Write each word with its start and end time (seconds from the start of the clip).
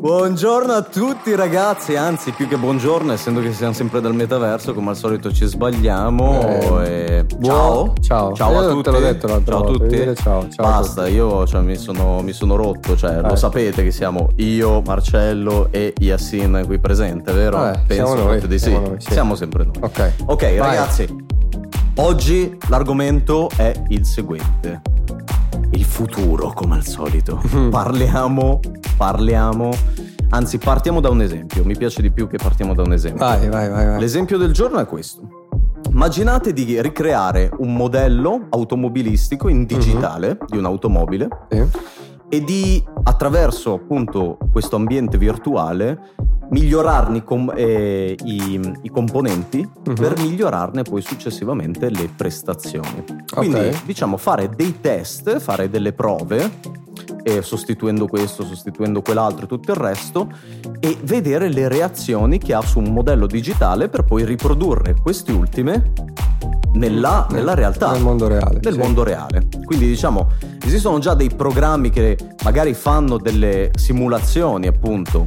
Buongiorno 0.00 0.72
a 0.72 0.80
tutti 0.80 1.34
ragazzi, 1.34 1.94
anzi 1.94 2.30
più 2.30 2.48
che 2.48 2.56
buongiorno, 2.56 3.12
essendo 3.12 3.42
che 3.42 3.52
siamo 3.52 3.74
sempre 3.74 4.00
dal 4.00 4.14
metaverso, 4.14 4.72
come 4.72 4.88
al 4.90 4.96
solito 4.96 5.30
ci 5.30 5.44
sbagliamo. 5.44 6.40
Eh, 6.82 6.86
e... 6.86 7.26
Ciao, 7.42 7.92
ciao, 8.00 8.32
ciao 8.32 8.58
a 8.60 8.68
tutti. 8.70 8.82
Te 8.84 8.90
l'ho 8.92 8.98
detto 8.98 9.28
ciao 9.44 9.62
a 9.62 9.66
tutti. 9.66 9.86
dire 9.88 10.14
ciao, 10.14 10.48
ciao 10.48 10.66
a 10.66 10.70
Basta, 10.70 11.06
io 11.06 11.46
cioè, 11.46 11.60
mi, 11.60 11.76
sono, 11.76 12.22
mi 12.22 12.32
sono 12.32 12.56
rotto, 12.56 12.96
cioè, 12.96 13.20
lo 13.20 13.32
Eh. 13.34 13.36
sapete 13.36 13.82
che 13.84 13.90
siamo 13.90 14.30
io, 14.36 14.80
Marcello 14.80 15.68
e 15.70 15.92
Yassin 15.98 16.62
qui 16.64 16.78
presente, 16.78 17.30
vero? 17.34 17.70
Eh, 17.70 17.78
Penso 17.86 18.06
siamo 18.06 18.24
noi, 18.24 18.40
di 18.48 18.58
sì. 18.58 18.70
siamo 18.70 18.86
noi, 18.86 19.00
sì. 19.02 19.12
Siamo 19.12 19.34
sempre 19.34 19.64
noi. 19.64 19.74
Ok. 19.82 20.12
Ok, 20.24 20.42
Vai. 20.42 20.56
ragazzi, 20.56 21.14
oggi 21.96 22.56
l'argomento 22.68 23.50
è 23.54 23.70
il 23.88 24.06
seguente. 24.06 24.80
Il 25.72 25.84
futuro, 25.84 26.52
come 26.52 26.74
al 26.76 26.84
solito. 26.84 27.40
Mm. 27.54 27.70
Parliamo, 27.70 28.60
parliamo. 28.96 29.70
Anzi, 30.30 30.58
partiamo 30.58 31.00
da 31.00 31.10
un 31.10 31.22
esempio. 31.22 31.64
Mi 31.64 31.76
piace 31.76 32.02
di 32.02 32.10
più 32.10 32.28
che 32.28 32.36
partiamo 32.36 32.74
da 32.74 32.82
un 32.82 32.92
esempio. 32.92 33.24
Vai, 33.24 33.48
vai, 33.48 33.68
vai. 33.68 33.86
vai. 33.86 34.00
L'esempio 34.00 34.36
del 34.38 34.52
giorno 34.52 34.78
è 34.78 34.86
questo. 34.86 35.48
Immaginate 35.90 36.52
di 36.52 36.80
ricreare 36.80 37.50
un 37.58 37.74
modello 37.74 38.46
automobilistico 38.50 39.48
in 39.48 39.64
digitale 39.66 40.38
di 40.48 40.56
un'automobile 40.58 41.28
Sì. 41.48 41.64
e 42.28 42.44
di 42.44 42.84
attraverso 43.04 43.74
appunto 43.74 44.38
questo 44.52 44.76
ambiente 44.76 45.18
virtuale 45.18 45.98
migliorarne 46.50 47.18
i, 47.18 47.24
com- 47.24 47.52
eh, 47.54 48.16
i- 48.24 48.60
i 48.82 48.88
componenti 48.90 49.58
Mhm. 49.86 49.94
per 49.94 50.18
migliorarne 50.18 50.82
poi 50.82 51.00
successivamente 51.02 51.88
le 51.90 52.08
prestazioni. 52.14 53.04
Quindi 53.34 53.56
Ok. 53.58 53.84
diciamo 53.84 54.16
fare 54.16 54.50
dei 54.54 54.80
test, 54.80 55.38
fare 55.38 55.68
delle 55.70 55.92
prove 55.92 56.78
eh, 57.22 57.42
sostituendo 57.42 58.06
questo, 58.06 58.44
sostituendo 58.44 59.02
quell'altro 59.02 59.44
e 59.44 59.48
tutto 59.48 59.72
il 59.72 59.76
resto 59.76 60.28
e 60.80 60.96
vedere 61.02 61.48
le 61.50 61.68
reazioni 61.68 62.38
che 62.38 62.54
ha 62.54 62.62
su 62.62 62.78
un 62.78 62.92
modello 62.92 63.26
digitale 63.26 63.88
per 63.88 64.04
poi 64.04 64.24
riprodurre 64.24 64.94
queste 65.00 65.30
ultime 65.32 65.92
nella, 66.72 67.26
Nel- 67.28 67.38
nella 67.38 67.54
realtà 67.54 67.90
Nel 67.92 68.02
mondo 68.02 68.28
reale. 68.28 68.60
nel 68.62 68.72
sì. 68.74 68.78
mondo 68.78 69.02
reale. 69.02 69.46
Quindi 69.64 69.86
diciamo, 69.86 70.28
esistono 70.64 70.98
già 70.98 71.14
dei 71.14 71.30
programmi 71.34 71.90
che 71.90 72.16
magari 72.44 72.74
fanno 72.74 73.18
delle 73.18 73.70
simulazioni, 73.74 74.66
appunto. 74.66 75.26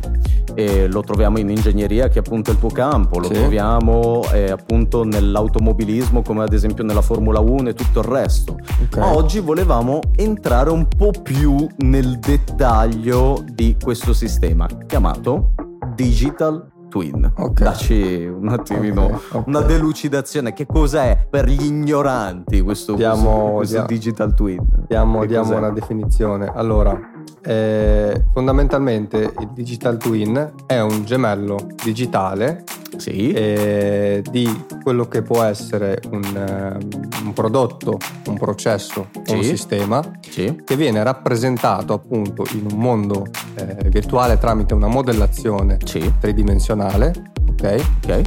E 0.55 0.87
lo 0.87 1.01
troviamo 1.01 1.39
in 1.39 1.49
ingegneria, 1.49 2.09
che 2.09 2.15
è 2.15 2.19
appunto 2.19 2.51
il 2.51 2.59
tuo 2.59 2.69
campo, 2.69 3.17
lo 3.17 3.25
Sì. 3.25 3.33
troviamo 3.33 4.23
eh, 4.31 4.51
appunto 4.51 5.03
nell'automobilismo, 5.03 6.21
come 6.21 6.43
ad 6.43 6.53
esempio 6.53 6.83
nella 6.83 7.01
Formula 7.01 7.39
1 7.39 7.69
e 7.69 7.73
tutto 7.73 7.99
il 8.01 8.05
resto. 8.05 8.57
Ok. 8.83 8.97
Ma 8.97 9.15
oggi 9.15 9.39
volevamo 9.39 9.99
entrare 10.15 10.69
un 10.69 10.87
po' 10.87 11.11
più 11.23 11.67
nel 11.77 12.19
dettaglio 12.19 13.43
di 13.51 13.75
questo 13.81 14.13
sistema 14.13 14.67
chiamato 14.85 15.53
Digital 15.95 16.71
Twin. 16.93 17.31
Ok. 17.37 17.63
Dacci 17.63 18.25
un 18.27 18.49
attimino 18.49 19.05
Ok, 19.05 19.21
ok. 19.31 19.47
una 19.47 19.61
delucidazione. 19.61 20.53
Che 20.53 20.67
cos'è 20.67 21.25
per 21.27 21.47
gli 21.47 21.63
ignoranti 21.65 22.61
questo, 22.61 22.93
Diamo- 22.93 23.53
questo- 23.55 23.73
diamo- 23.73 23.87
Digital 23.87 24.33
Twin? 24.35 24.63
Diamo, 24.87 25.25
diamo 25.25 25.57
una 25.57 25.71
definizione. 25.71 26.51
Allora, 26.53 26.95
eh, 27.41 28.25
fondamentalmente 28.31 29.33
il 29.39 29.49
digital 29.53 29.97
twin 29.97 30.53
è 30.67 30.79
un 30.81 31.03
gemello 31.03 31.57
digitale 31.83 32.63
Sì. 32.97 33.31
eh, 33.31 34.23
di 34.29 34.65
quello 34.83 35.07
che 35.07 35.21
può 35.21 35.43
essere 35.43 35.99
un, 36.11 36.23
ehm, 36.23 37.25
un 37.25 37.33
prodotto, 37.33 37.97
un 38.27 38.37
processo, 38.37 39.07
Sì. 39.23 39.33
un 39.35 39.43
sistema 39.43 40.01
sì. 40.29 40.61
che 40.63 40.75
viene 40.75 41.03
rappresentato 41.03 41.93
appunto 41.93 42.45
in 42.53 42.67
un 42.71 42.77
mondo 42.79 43.25
eh, 43.55 43.89
virtuale 43.89 44.37
tramite 44.37 44.73
una 44.73 44.87
modellazione 44.87 45.77
tridimensionale, 46.19 47.13
ok? 47.51 47.83
Ok. 48.03 48.21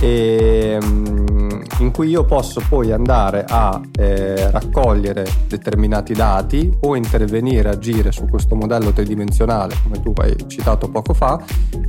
E, 0.00 0.78
mm, 0.82 1.47
in 1.78 1.90
cui 1.90 2.08
io 2.08 2.24
posso 2.24 2.60
poi 2.68 2.92
andare 2.92 3.44
a 3.48 3.80
eh, 3.98 4.50
raccogliere 4.50 5.26
determinati 5.46 6.12
dati 6.12 6.76
o 6.80 6.96
intervenire, 6.96 7.68
agire 7.68 8.12
su 8.12 8.26
questo 8.26 8.54
modello 8.54 8.92
tridimensionale, 8.92 9.74
come 9.82 10.00
tu 10.00 10.12
hai 10.16 10.34
citato 10.46 10.88
poco 10.88 11.14
fa, 11.14 11.40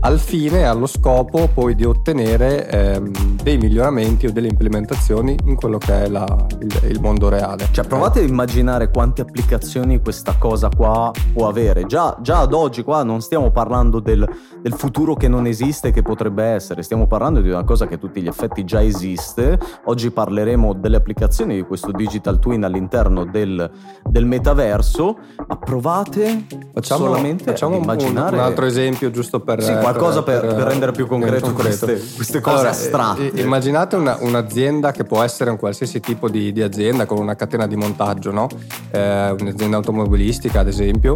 al 0.01 0.19
fine 0.19 0.59
e 0.59 0.63
allo 0.63 0.87
scopo 0.87 1.49
poi 1.53 1.75
di 1.75 1.85
ottenere 1.85 2.69
ehm, 2.69 3.37
dei 3.43 3.57
miglioramenti 3.57 4.27
o 4.27 4.31
delle 4.31 4.47
implementazioni 4.47 5.35
in 5.45 5.55
quello 5.55 5.77
che 5.77 6.03
è 6.03 6.07
la- 6.07 6.45
il, 6.59 6.89
il 6.89 6.99
mondo 7.01 7.29
reale. 7.29 7.67
Cioè, 7.71 7.85
provate 7.85 8.19
a 8.19 8.23
immaginare 8.23 8.89
quante 8.89 9.21
applicazioni 9.21 10.01
questa 10.01 10.35
cosa 10.37 10.69
qua 10.75 11.11
può 11.33 11.47
avere. 11.47 11.85
Già, 11.85 12.17
già 12.21 12.39
ad 12.39 12.53
oggi 12.53 12.83
qua 12.83 13.03
non 13.03 13.21
stiamo 13.21 13.51
parlando 13.51 13.99
del, 13.99 14.27
del 14.61 14.73
futuro 14.73 15.15
che 15.15 15.27
non 15.27 15.45
esiste, 15.45 15.91
che 15.91 16.01
potrebbe 16.01 16.43
essere, 16.43 16.81
stiamo 16.81 17.07
parlando 17.07 17.41
di 17.41 17.49
una 17.49 17.63
cosa 17.63 17.87
che 17.87 17.95
a 17.95 17.97
tutti 17.97 18.21
gli 18.21 18.27
effetti 18.27 18.63
già 18.63 18.81
esiste. 18.81 19.58
Oggi 19.85 20.11
parleremo 20.11 20.73
delle 20.73 20.97
applicazioni 20.97 21.55
di 21.55 21.61
questo 21.63 21.91
digital 21.91 22.39
twin 22.39 22.63
all'interno 22.63 23.25
del, 23.25 23.69
del 24.03 24.25
metaverso, 24.25 25.17
ma 25.47 25.55
provate 25.57 26.45
Facciamo, 26.73 27.05
solamente 27.05 27.43
facciamo 27.45 27.73
ad 27.75 27.77
un- 27.79 27.83
immaginare 27.83 28.35
un 28.35 28.41
altro 28.43 28.65
esempio 28.65 29.09
giusto 29.11 29.39
per... 29.39 29.63
Sì, 29.63 29.73
qualcosa 29.77 30.23
per- 30.23 30.41
per 30.45 30.67
rendere 30.67 30.91
più 30.91 31.07
concreto 31.07 31.53
queste- 31.53 31.99
queste 32.15 32.39
cose 32.39 32.55
Allora, 32.55 32.69
astratte. 32.69 33.31
eh, 33.33 33.41
Immaginate 33.41 33.95
una- 33.95 34.17
un'azienda 34.19 34.91
che 34.91 35.03
può 35.03 35.21
essere 35.23 35.49
un 35.49 35.57
qualsiasi 35.57 35.99
tipo 35.99 36.29
di, 36.29 36.51
di 36.51 36.61
azienda 36.61 37.05
con 37.05 37.17
una 37.17 37.35
catena 37.35 37.65
di 37.67 37.75
montaggio, 37.75 38.31
no? 38.31 38.47
Eh, 38.91 39.35
un'azienda 39.39 39.77
automobilistica 39.77 40.59
ad 40.61 40.67
esempio, 40.67 41.15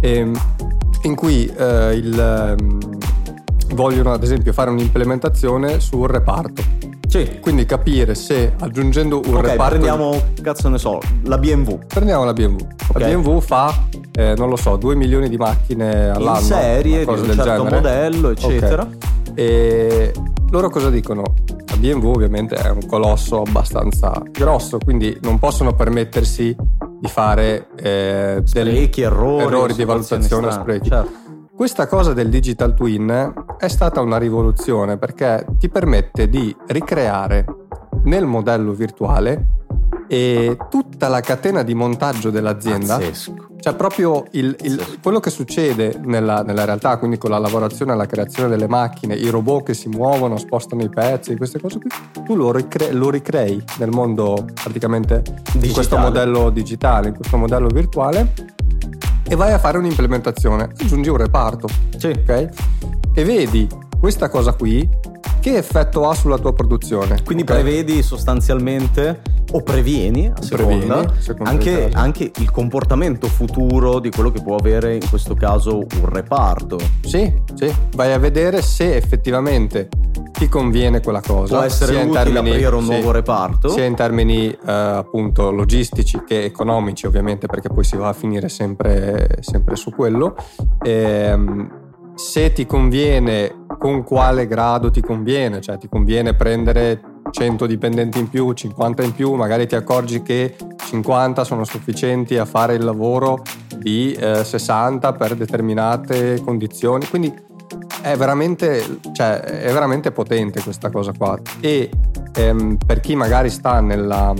ehm, 0.00 0.32
in 1.02 1.14
cui 1.14 1.46
eh, 1.46 1.94
il, 1.94 2.18
ehm, 2.18 2.78
vogliono 3.74 4.12
ad 4.12 4.22
esempio 4.22 4.52
fare 4.52 4.70
un'implementazione 4.70 5.80
su 5.80 5.98
un 5.98 6.06
reparto. 6.06 6.62
Sì. 7.08 7.38
Quindi 7.40 7.64
capire 7.64 8.14
se 8.14 8.52
aggiungendo 8.60 9.20
un 9.24 9.34
Ok, 9.36 9.40
reparto... 9.46 9.68
prendiamo, 9.70 10.22
cazzo 10.42 10.68
ne 10.68 10.78
so, 10.78 11.00
la 11.24 11.38
BMW. 11.38 11.78
Prendiamo 11.86 12.24
la 12.24 12.32
BMW. 12.34 12.56
Ok. 12.90 13.00
La 13.00 13.06
BMW 13.08 13.40
fa, 13.40 13.74
eh, 14.12 14.34
non 14.36 14.48
lo 14.50 14.56
so, 14.56 14.76
2 14.76 14.94
milioni 14.94 15.28
di 15.28 15.36
macchine 15.38 16.10
all'anno. 16.10 16.38
in 16.38 16.44
serie 16.44 17.04
di 17.04 17.10
un 17.10 17.16
certo 17.24 17.42
genere. 17.42 17.74
modello, 17.76 18.30
eccetera. 18.30 18.82
Ok. 18.82 18.96
E 19.34 20.12
loro 20.50 20.68
cosa 20.68 20.90
dicono? 20.90 21.22
La 21.70 21.76
BMW 21.76 22.10
ovviamente 22.10 22.56
è 22.56 22.68
un 22.70 22.86
colosso 22.86 23.42
abbastanza 23.42 24.20
grosso, 24.30 24.78
quindi 24.78 25.16
non 25.22 25.38
possono 25.38 25.74
permettersi 25.74 26.54
di 27.00 27.08
fare 27.08 27.68
eh, 27.76 28.40
Sprechi, 28.44 29.02
errori, 29.02 29.44
errori 29.44 29.74
di 29.74 29.84
valutazione 29.84 30.50
strane, 30.50 30.52
sprechi. 30.52 30.88
certo. 30.88 31.10
Questa 31.54 31.86
cosa 31.86 32.12
del 32.12 32.28
digital 32.28 32.74
twin 32.74 33.32
è 33.58 33.68
stata 33.68 34.00
una 34.00 34.18
rivoluzione 34.18 34.96
perché 34.98 35.44
ti 35.58 35.68
permette 35.68 36.28
di 36.28 36.54
ricreare 36.68 37.44
nel 38.04 38.24
modello 38.24 38.72
virtuale 38.72 39.46
e 40.06 40.56
tutta 40.70 41.08
la 41.08 41.20
catena 41.20 41.62
di 41.62 41.74
montaggio 41.74 42.30
dell'azienda 42.30 42.96
Pazzesco. 42.96 43.48
cioè 43.60 43.74
proprio 43.74 44.24
il- 44.30 44.56
il- 44.62 44.98
quello 45.02 45.20
che 45.20 45.28
succede 45.28 46.00
nella, 46.04 46.42
nella 46.42 46.64
realtà, 46.64 46.96
quindi 46.96 47.18
con 47.18 47.30
la 47.30 47.38
lavorazione 47.38 47.94
la 47.94 48.06
creazione 48.06 48.48
delle 48.48 48.68
macchine, 48.68 49.14
i 49.14 49.28
robot 49.28 49.64
che 49.64 49.74
si 49.74 49.88
muovono, 49.88 50.38
spostano 50.38 50.82
i 50.82 50.88
pezzi, 50.88 51.36
queste 51.36 51.60
cose 51.60 51.78
qui, 51.78 51.90
tu 52.24 52.36
lo, 52.36 52.52
ricre- 52.52 52.92
lo 52.92 53.10
ricrei 53.10 53.62
nel 53.78 53.90
mondo 53.90 54.46
praticamente 54.54 55.22
in 55.26 55.34
Digitale. 55.60 55.72
questo 55.72 55.98
modello 55.98 56.48
digitale, 56.50 57.08
in 57.08 57.14
questo 57.14 57.36
modello 57.36 57.66
virtuale 57.68 58.32
e 59.28 59.34
vai 59.34 59.52
a 59.52 59.58
fare 59.58 59.76
un'implementazione, 59.76 60.70
aggiungi 60.80 61.10
un 61.10 61.16
reparto, 61.18 61.68
Sì. 61.98 62.06
ok? 62.06 62.48
E 63.18 63.24
vedi 63.24 63.66
questa 63.98 64.28
cosa 64.28 64.52
qui 64.52 64.88
che 65.40 65.56
effetto 65.56 66.08
ha 66.08 66.14
sulla 66.14 66.38
tua 66.38 66.52
produzione. 66.52 67.20
Quindi 67.24 67.42
ok? 67.42 67.50
prevedi 67.50 68.00
sostanzialmente 68.00 69.22
o 69.50 69.60
previeni 69.60 70.28
a 70.28 70.34
Previeni, 70.34 70.82
seconda, 70.82 71.14
seconda 71.18 71.50
anche, 71.50 71.90
anche 71.94 72.30
il 72.36 72.48
comportamento 72.52 73.26
futuro 73.26 73.98
di 73.98 74.10
quello 74.10 74.30
che 74.30 74.40
può 74.40 74.54
avere 74.54 74.94
in 74.94 75.08
questo 75.08 75.34
caso 75.34 75.78
un 75.78 76.08
reparto. 76.08 76.78
Sì, 77.00 77.34
sì, 77.54 77.74
vai 77.96 78.12
a 78.12 78.18
vedere 78.18 78.62
se 78.62 78.94
effettivamente 78.94 79.88
ti 80.30 80.48
conviene 80.48 81.00
quella 81.00 81.20
cosa. 81.20 81.56
Può 81.56 81.64
essere 81.64 81.94
sia 81.94 82.02
in 82.02 82.10
utile 82.10 82.22
termini- 82.22 82.50
aprire 82.50 82.76
un 82.76 82.84
sì, 82.84 82.90
nuovo 82.90 83.10
reparto. 83.10 83.68
Sia 83.68 83.84
in 83.84 83.96
termini 83.96 84.48
eh, 84.48 84.70
appunto 84.70 85.50
logistici 85.50 86.22
che 86.24 86.44
economici, 86.44 87.04
ovviamente, 87.06 87.48
perché 87.48 87.68
poi 87.68 87.82
si 87.82 87.96
va 87.96 88.10
a 88.10 88.12
finire 88.12 88.48
sempre, 88.48 89.38
sempre 89.40 89.74
su 89.74 89.90
quello. 89.90 90.36
Ehm, 90.84 91.86
se 92.18 92.52
ti 92.52 92.66
conviene, 92.66 93.66
con 93.78 94.02
quale 94.02 94.48
grado 94.48 94.90
ti 94.90 95.00
conviene, 95.00 95.60
cioè 95.60 95.78
ti 95.78 95.88
conviene 95.88 96.34
prendere 96.34 97.00
100 97.30 97.64
dipendenti 97.64 98.18
in 98.18 98.28
più, 98.28 98.52
50 98.52 99.04
in 99.04 99.12
più, 99.12 99.34
magari 99.34 99.68
ti 99.68 99.76
accorgi 99.76 100.22
che 100.22 100.56
50 100.76 101.44
sono 101.44 101.62
sufficienti 101.62 102.36
a 102.36 102.44
fare 102.44 102.74
il 102.74 102.82
lavoro 102.82 103.42
di 103.76 104.12
eh, 104.14 104.42
60 104.42 105.12
per 105.12 105.36
determinate 105.36 106.40
condizioni. 106.44 107.06
Quindi 107.06 107.32
è 108.02 108.16
veramente, 108.16 108.98
cioè, 109.12 109.38
è 109.38 109.72
veramente 109.72 110.10
potente 110.10 110.60
questa 110.60 110.90
cosa 110.90 111.12
qua. 111.16 111.38
E 111.60 111.88
ehm, 112.34 112.78
per 112.84 112.98
chi 112.98 113.14
magari 113.14 113.48
sta 113.48 113.80
nella, 113.80 114.34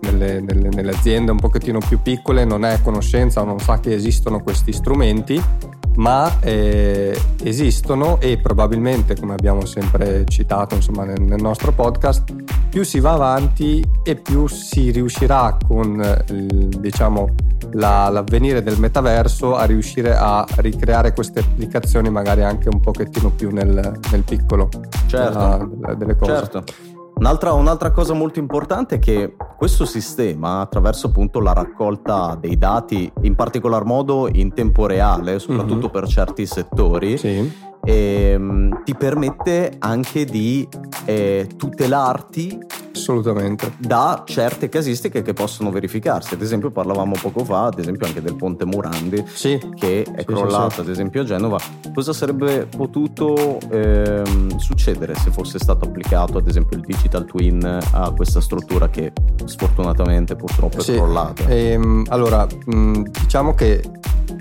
nelle, 0.00 0.40
nelle- 0.40 0.70
nelle 0.70 0.90
aziende 0.90 1.32
un 1.32 1.38
pochettino 1.38 1.80
più 1.86 2.00
piccole, 2.00 2.46
non 2.46 2.64
è 2.64 2.72
a 2.72 2.80
conoscenza 2.80 3.42
o 3.42 3.44
non 3.44 3.58
sa 3.58 3.78
che 3.78 3.92
esistono 3.92 4.40
questi 4.42 4.72
strumenti, 4.72 5.42
ma 5.96 6.40
eh, 6.40 7.18
esistono 7.42 8.20
e 8.20 8.38
probabilmente, 8.38 9.16
come 9.16 9.32
abbiamo 9.32 9.64
sempre 9.66 10.24
citato 10.26 10.74
insomma, 10.74 11.04
nel, 11.04 11.20
nel, 11.20 11.40
nostro 11.40 11.72
podcast, 11.72 12.32
più 12.68 12.84
si 12.84 13.00
va 13.00 13.12
avanti 13.12 13.84
e 14.04 14.16
più 14.16 14.46
si 14.46 14.90
riuscirà 14.90 15.56
con 15.66 16.00
il, 16.28 16.68
diciamo, 16.68 17.34
la, 17.72 18.08
l'avvenire 18.08 18.62
del 18.62 18.78
metaverso 18.78 19.56
a 19.56 19.64
riuscire 19.64 20.14
a 20.16 20.46
ricreare 20.56 21.12
queste 21.12 21.40
applicazioni 21.40 22.10
magari 22.10 22.42
anche 22.42 22.68
un 22.68 22.80
pochettino 22.80 23.30
più 23.30 23.50
nel, 23.50 23.98
nel 24.10 24.22
piccolo 24.24 24.68
certo. 25.06 25.68
della, 25.70 25.94
delle 25.94 26.16
cose. 26.16 26.32
Certo. 26.32 26.64
Un'altra, 27.16 27.52
un'altra, 27.52 27.90
cosa 27.90 28.14
molto 28.14 28.38
importante 28.38 28.94
è 28.94 28.98
che 28.98 29.34
questo 29.60 29.84
sistema, 29.84 30.60
attraverso 30.60 31.08
appunto 31.08 31.38
la 31.38 31.52
raccolta 31.52 32.34
dei 32.40 32.56
dati, 32.56 33.12
in 33.20 33.34
particolar 33.34 33.84
modo 33.84 34.26
in 34.32 34.54
tempo 34.54 34.86
reale, 34.86 35.38
soprattutto 35.38 35.74
mm-hmm. 35.74 35.90
per 35.90 36.06
certi 36.06 36.46
settori, 36.46 37.18
sì. 37.18 37.52
ehm, 37.84 38.82
ti 38.84 38.94
permette 38.94 39.76
anche 39.78 40.24
di 40.24 40.66
eh, 41.04 41.46
tutelarti 41.58 42.58
Assolutamente. 42.92 43.72
Da 43.78 44.22
certe 44.26 44.68
casistiche 44.68 45.22
che 45.22 45.32
possono 45.32 45.70
verificarsi. 45.70 46.34
Ad 46.34 46.42
esempio, 46.42 46.70
parlavamo 46.70 47.14
poco 47.20 47.44
fa, 47.44 47.66
ad 47.66 47.78
esempio, 47.78 48.06
anche 48.06 48.20
del 48.20 48.36
ponte 48.36 48.64
Murandi, 48.64 49.24
sì. 49.26 49.58
che 49.74 50.02
è 50.02 50.20
sì, 50.20 50.24
crollato, 50.24 50.70
sì, 50.74 50.80
ad 50.80 50.88
esempio, 50.88 51.22
a 51.22 51.24
Genova. 51.24 51.58
Cosa 51.94 52.12
sarebbe 52.12 52.66
potuto 52.66 53.58
ehm, 53.70 54.56
succedere 54.58 55.14
se 55.14 55.30
fosse 55.30 55.58
stato 55.58 55.86
applicato, 55.86 56.38
ad 56.38 56.48
esempio, 56.48 56.76
il 56.76 56.84
digital 56.84 57.24
twin 57.24 57.78
a 57.92 58.10
questa 58.10 58.40
struttura 58.40 58.88
che 58.88 59.12
sfortunatamente 59.44 60.36
purtroppo 60.36 60.78
è 60.78 60.84
crollata? 60.84 61.44
Ehm, 61.48 62.04
allora, 62.08 62.46
mh, 62.66 63.02
diciamo 63.22 63.54
che 63.54 63.82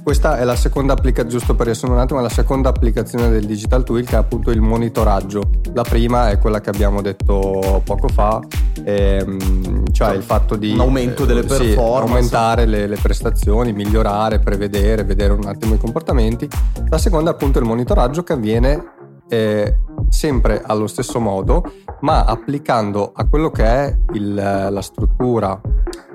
questa 0.04 0.38
è 0.38 0.44
la 0.44 0.56
seconda 0.56 0.94
applicazione, 0.94 1.30
giusto 1.30 1.56
per 1.56 1.68
riassumere 1.68 1.98
un 1.98 2.04
attimo, 2.04 2.20
la 2.22 2.30
seconda 2.30 2.70
applicazione 2.70 3.30
del 3.30 3.46
Digital 3.46 3.84
Twin 3.84 4.06
che 4.06 4.16
è 4.16 4.18
appunto 4.18 4.52
il 4.52 4.62
monitoraggio. 4.62 5.50
La 5.74 5.84
prima 5.84 6.30
è 6.30 6.40
quella 6.40 6.62
che 6.62 6.70
abbiamo 6.70 7.02
detto 7.02 7.82
poco 7.84 8.08
fa, 8.08 8.40
ehm, 8.84 9.92
cioè 9.92 10.16
il 10.16 10.24
fatto 10.24 10.56
di... 10.56 10.72
Un 10.72 10.80
aumento 10.80 11.26
delle 11.26 11.44
performance. 11.44 11.74
Sì, 11.74 11.78
aumentare 11.80 12.66
le, 12.66 12.88
le, 12.88 12.98
prestazioni, 13.02 13.74
migliorare, 13.74 14.40
prevedere, 14.40 15.04
vedere 15.04 15.34
un 15.34 15.46
attimo 15.46 15.76
i 15.76 15.78
comportamenti. 15.78 16.48
La 16.90 16.98
seconda 16.98 17.32
è 17.32 17.34
appunto 17.34 17.60
il 17.60 17.66
monitoraggio 17.66 18.24
che 18.24 18.34
avviene 18.34 18.98
eh, 19.30 19.78
sempre 20.10 20.62
allo 20.66 20.88
stesso 20.88 21.20
modo, 21.20 21.64
ma 22.02 22.26
applicando 22.26 23.12
a 23.14 23.28
quello 23.28 23.52
che 23.52 23.64
è 23.64 23.98
il, 24.14 24.34
la 24.34 24.82
struttura 24.82 25.60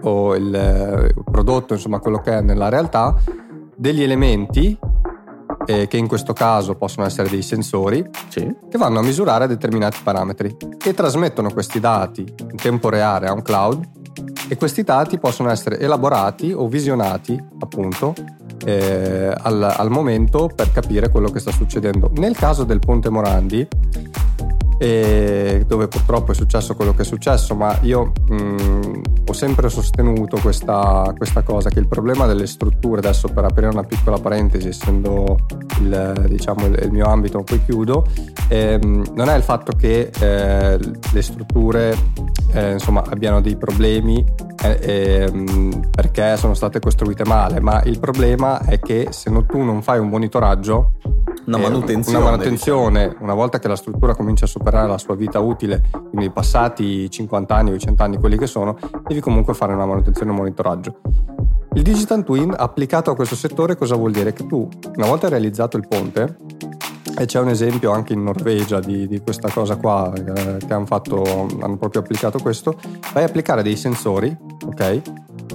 o 0.02 0.34
il, 0.34 1.12
il 1.16 1.24
prodotto, 1.30 1.74
insomma 1.74 2.00
quello 2.00 2.18
che 2.18 2.38
è 2.38 2.40
nella 2.40 2.68
realtà, 2.68 3.14
degli 3.76 4.02
elementi 4.02 4.78
eh, 5.66 5.86
che 5.86 5.96
in 5.96 6.06
questo 6.06 6.32
caso 6.32 6.74
possono 6.74 7.06
essere 7.06 7.28
dei 7.28 7.42
sensori 7.42 8.04
sì. 8.28 8.54
che 8.68 8.78
vanno 8.78 8.98
a 8.98 9.02
misurare 9.02 9.46
determinati 9.46 9.98
parametri 10.02 10.56
e 10.84 10.94
trasmettono 10.94 11.50
questi 11.52 11.80
dati 11.80 12.20
in 12.20 12.56
tempo 12.56 12.88
reale 12.88 13.26
a 13.26 13.32
un 13.32 13.42
cloud 13.42 13.88
e 14.48 14.56
questi 14.56 14.82
dati 14.82 15.18
possono 15.18 15.50
essere 15.50 15.78
elaborati 15.78 16.52
o 16.52 16.68
visionati 16.68 17.42
appunto 17.60 18.14
eh, 18.64 19.32
al, 19.36 19.62
al 19.62 19.90
momento 19.90 20.50
per 20.54 20.70
capire 20.70 21.08
quello 21.08 21.30
che 21.30 21.38
sta 21.38 21.50
succedendo. 21.50 22.10
Nel 22.14 22.36
caso 22.36 22.64
del 22.64 22.78
ponte 22.78 23.08
Morandi 23.10 23.66
dove 25.66 25.88
purtroppo 25.88 26.32
è 26.32 26.34
successo 26.34 26.75
quello 26.75 26.94
che 26.94 27.02
è 27.02 27.04
successo, 27.04 27.54
ma 27.54 27.78
io 27.82 28.12
mh, 28.28 28.34
mm, 28.34 29.02
ho 29.26 29.32
sempre 29.32 29.69
sostenuto 29.69 30.38
questa, 30.40 31.12
questa, 31.16 31.42
cosa, 31.42 31.70
che 31.70 31.78
il 31.78 31.88
problema 31.88 32.26
delle 32.26 32.46
strutture, 32.46 32.98
adesso 32.98 33.28
per 33.28 33.44
aprire 33.44 33.69
una 33.69 33.84
piccola 33.84 34.19
parentesi, 34.19 34.69
essendo 34.69 35.38
il, 35.81 36.26
diciamo, 36.28 36.66
il, 36.66 36.90
mio 36.90 37.06
ambito, 37.06 37.42
poi 37.42 37.62
chiudo, 37.64 38.06
ehm, 38.48 39.12
non 39.14 39.28
è 39.28 39.36
il 39.36 39.42
fatto 39.42 39.72
che 39.72 40.10
eh, 40.20 40.78
le 40.78 41.22
strutture 41.22 41.96
eh, 42.52 42.72
insomma, 42.72 43.02
abbiano 43.08 43.40
dei 43.40 43.56
problemi 43.56 44.25
eh, 44.62 44.78
ehm, 44.81 45.90
perché 45.90 46.36
sono 46.36 46.54
state 46.54 46.78
costruite 46.81 47.25
male, 47.25 47.60
ma 47.60 47.82
il 47.84 47.98
problema 47.98 48.60
è 48.60 48.78
che 48.78 49.08
se 49.10 49.31
no, 49.31 49.44
tu 49.44 49.60
non 49.60 49.82
fai 49.82 49.98
un 49.98 50.08
monitoraggio, 50.08 50.92
una 51.46 51.58
manutenzione, 51.58 52.19
una, 52.19 52.31
manutenzione 52.31 53.17
una 53.20 53.35
volta 53.35 53.58
che 53.58 53.69
la 53.69 53.76
struttura 53.76 54.14
comincia 54.14 54.44
a 54.44 54.49
superare 54.49 54.88
la 54.88 54.99
sua 54.99 55.14
vita 55.14 55.41
utile, 55.41 55.82
quindi 56.11 56.31
passati 56.31 57.11
50 57.11 57.55
anni 57.55 57.73
o 57.73 57.76
100 57.76 58.02
anni 58.02 58.19
quelli 58.19 58.38
che 58.38 58.46
sono, 58.46 58.76
devi 59.06 59.20
comunque 59.20 59.55
fare 59.55 59.73
una 59.73 59.87
manutenzione 59.87 60.31
e 60.31 60.32
un 60.32 60.38
monitoraggio. 60.38 61.00
Il 61.75 61.82
Digital 61.82 62.23
Twin 62.23 62.55
applicato 62.56 63.11
a 63.11 63.17
questo 63.17 63.35
settore 63.35 63.76
cosa 63.76 63.96
vuol 63.96 64.12
dire? 64.12 64.32
Che 64.32 64.46
tu, 64.46 64.69
una 64.96 65.06
volta 65.06 65.29
realizzato 65.29 65.76
il 65.76 65.87
ponte, 65.88 66.37
e 67.17 67.26
c'è 67.26 67.41
un 67.41 67.49
esempio 67.49 67.93
anche 67.93 68.12
in 68.12 68.23
Norvegia 68.23 68.81
di, 68.81 69.06
di 69.06 69.20
questa 69.20 69.49
cosa 69.50 69.76
qua 69.76 70.12
eh, 70.14 70.56
che 70.58 70.73
hanno, 70.73 70.87
fatto, 70.87 71.49
hanno 71.61 71.76
proprio 71.76 72.02
applicato 72.02 72.38
questo, 72.38 72.79
vai 73.12 73.23
a 73.23 73.26
applicare 73.26 73.62
dei 73.62 73.76
sensori, 73.76 74.37
ok? 74.67 75.02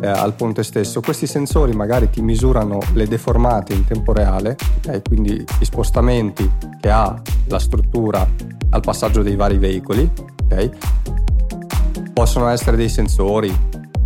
Eh, 0.01 0.07
al 0.07 0.33
ponte 0.33 0.63
stesso. 0.63 1.01
Questi 1.01 1.27
sensori 1.27 1.73
magari 1.73 2.09
ti 2.09 2.21
misurano 2.21 2.79
le 2.93 3.07
deformate 3.07 3.73
in 3.73 3.85
tempo 3.85 4.13
reale, 4.13 4.55
okay? 4.77 5.01
quindi 5.01 5.33
gli 5.33 5.65
spostamenti 5.65 6.49
che 6.79 6.89
ha 6.89 7.21
la 7.47 7.59
struttura 7.59 8.27
al 8.69 8.81
passaggio 8.81 9.21
dei 9.21 9.35
vari 9.35 9.57
veicoli. 9.57 10.09
Okay? 10.45 10.71
Possono 12.13 12.47
essere 12.47 12.77
dei 12.77 12.89
sensori, 12.89 13.53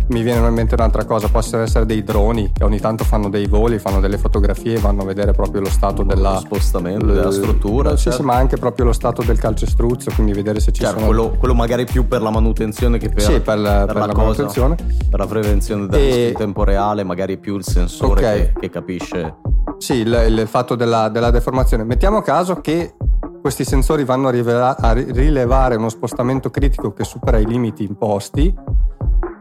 mi 0.08 0.22
viene 0.22 0.46
in 0.46 0.52
mente 0.52 0.74
un'altra 0.74 1.04
cosa, 1.04 1.28
possono 1.28 1.62
essere 1.62 1.86
dei 1.86 2.02
droni 2.02 2.52
che 2.52 2.64
ogni 2.64 2.78
tanto 2.78 3.04
fanno 3.04 3.30
dei 3.30 3.46
voli, 3.46 3.78
fanno 3.78 4.00
delle 4.00 4.18
fotografie 4.18 4.78
vanno 4.78 5.02
a 5.02 5.04
vedere 5.06 5.32
proprio 5.32 5.62
lo 5.62 5.70
stato 5.70 6.02
della, 6.02 6.38
spostamento, 6.38 7.06
della 7.06 7.30
struttura. 7.30 7.96
Sì, 7.96 8.04
certo. 8.04 8.18
sì, 8.18 8.24
ma 8.24 8.34
anche 8.34 8.56
proprio 8.56 8.86
lo 8.86 8.92
stato 8.92 9.22
del 9.22 9.38
calcestruzzo, 9.38 10.10
quindi 10.14 10.32
vedere 10.32 10.60
se 10.60 10.72
ci 10.72 10.82
certo, 10.82 10.98
sono... 10.98 11.06
Quello, 11.06 11.30
quello, 11.38 11.54
magari 11.54 11.86
più 11.86 12.06
per 12.06 12.20
la 12.20 12.30
manutenzione 12.30 12.98
che 12.98 13.08
per, 13.08 13.22
sì, 13.22 13.40
per, 13.40 13.42
per, 13.42 13.86
per 13.86 13.96
la, 13.96 14.06
la 14.06 14.14
manutenzione. 14.14 14.74
Per 14.74 15.18
la 15.18 15.26
prevenzione 15.26 15.86
del 15.86 16.00
e... 16.00 16.28
in 16.28 16.34
tempo 16.34 16.64
reale, 16.64 17.02
magari 17.02 17.38
più 17.38 17.56
il 17.56 17.64
sensore 17.64 18.20
okay. 18.20 18.52
che, 18.52 18.60
che, 18.60 18.70
capisce... 18.70 19.36
Sì, 19.78 19.94
il, 19.94 20.26
il 20.28 20.46
fatto 20.46 20.74
della, 20.74 21.08
della 21.08 21.30
deformazione. 21.30 21.84
Mettiamo 21.84 22.20
caso 22.20 22.60
che 22.60 22.94
questi 23.40 23.64
sensori 23.64 24.04
vanno 24.04 24.28
a, 24.28 24.30
rivela- 24.30 24.76
a 24.76 24.92
rilevare 24.92 25.76
uno 25.76 25.88
spostamento 25.88 26.50
critico 26.50 26.92
che 26.92 27.04
supera 27.04 27.38
i 27.38 27.46
limiti 27.46 27.84
imposti 27.84 28.54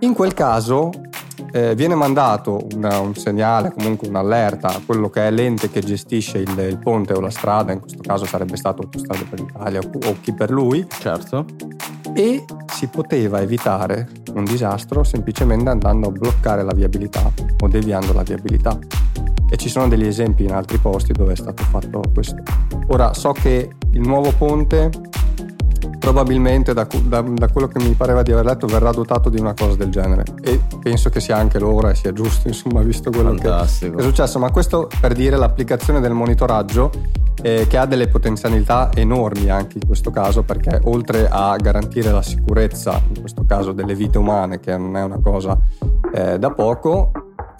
in 0.03 0.13
quel 0.13 0.33
caso 0.33 0.89
eh, 1.51 1.75
viene 1.75 1.95
mandato 1.95 2.67
una, 2.73 2.99
un 2.99 3.15
segnale, 3.15 3.73
comunque 3.73 4.07
un'allerta 4.07 4.67
a 4.67 4.81
quello 4.85 5.09
che 5.09 5.27
è 5.27 5.31
l'ente 5.31 5.69
che 5.69 5.81
gestisce 5.81 6.39
il, 6.39 6.57
il, 6.57 6.77
ponte 6.77 7.13
o 7.13 7.19
la 7.19 7.29
strada, 7.29 7.71
in 7.71 7.79
questo 7.79 8.01
caso 8.01 8.25
sarebbe 8.25 8.57
stato 8.57 8.81
Autostrade 8.81 9.23
per 9.23 9.39
l'Italia 9.39 9.79
o, 9.79 10.09
o 10.09 10.15
chi 10.19 10.33
per 10.33 10.51
lui. 10.51 10.85
Certo. 10.89 11.45
E 12.13 12.43
si 12.71 12.87
poteva 12.87 13.41
evitare 13.41 14.09
un 14.33 14.43
disastro 14.43 15.03
semplicemente 15.03 15.69
andando 15.69 16.09
a 16.09 16.11
bloccare 16.11 16.63
la 16.63 16.73
viabilità 16.73 17.31
o 17.59 17.67
deviando 17.67 18.13
la 18.13 18.23
viabilità. 18.23 18.77
E 19.49 19.57
ci 19.57 19.69
sono 19.69 19.87
degli 19.87 20.05
esempi 20.05 20.43
in 20.43 20.51
altri 20.51 20.77
posti 20.79 21.13
dove 21.13 21.33
è 21.33 21.35
stato 21.35 21.63
fatto 21.63 22.01
questo. 22.13 22.41
Ora 22.87 23.13
so 23.13 23.31
che 23.31 23.69
il 23.91 24.01
nuovo 24.01 24.33
ponte 24.37 24.89
probabilmente 26.03 26.73
da, 26.73 26.85
da, 27.03 27.21
da, 27.21 27.47
quello 27.47 27.69
che 27.69 27.81
mi 27.81 27.93
pareva 27.93 28.23
di 28.23 28.33
aver 28.33 28.43
letto 28.43 28.67
verrà 28.67 28.91
dotato 28.91 29.29
di 29.29 29.39
una 29.39 29.53
cosa 29.53 29.77
del 29.77 29.89
genere. 29.89 30.25
E 30.41 30.59
penso 30.81 31.09
che 31.09 31.21
sia 31.21 31.37
anche 31.37 31.59
l'ora 31.59 31.91
e 31.91 31.95
sia 31.95 32.11
giusto 32.11 32.49
insomma 32.49 32.81
visto 32.81 33.09
quello 33.09 33.33
che, 33.35 33.43
che, 33.43 33.95
è 33.95 34.01
successo. 34.01 34.37
Ma 34.37 34.51
questo 34.51 34.89
per 34.99 35.13
dire 35.13 35.37
l'applicazione 35.37 36.01
del 36.01 36.11
monitoraggio 36.11 36.91
eh, 37.41 37.67
che 37.69 37.77
ha 37.77 37.85
delle 37.85 38.09
potenzialità 38.09 38.91
enormi 38.93 39.49
anche 39.49 39.77
in 39.77 39.87
questo 39.87 40.11
caso 40.11 40.43
perché 40.43 40.81
oltre 40.83 41.29
a 41.29 41.55
garantire 41.55 42.11
la 42.11 42.21
sicurezza 42.21 43.01
in 43.07 43.21
questo 43.21 43.45
caso 43.47 43.71
delle 43.71 43.95
vite 43.95 44.17
umane 44.17 44.59
che 44.59 44.75
non 44.75 44.97
è 44.97 45.03
una 45.03 45.19
cosa 45.23 45.57
eh, 46.13 46.37
da 46.37 46.51
poco 46.51 47.11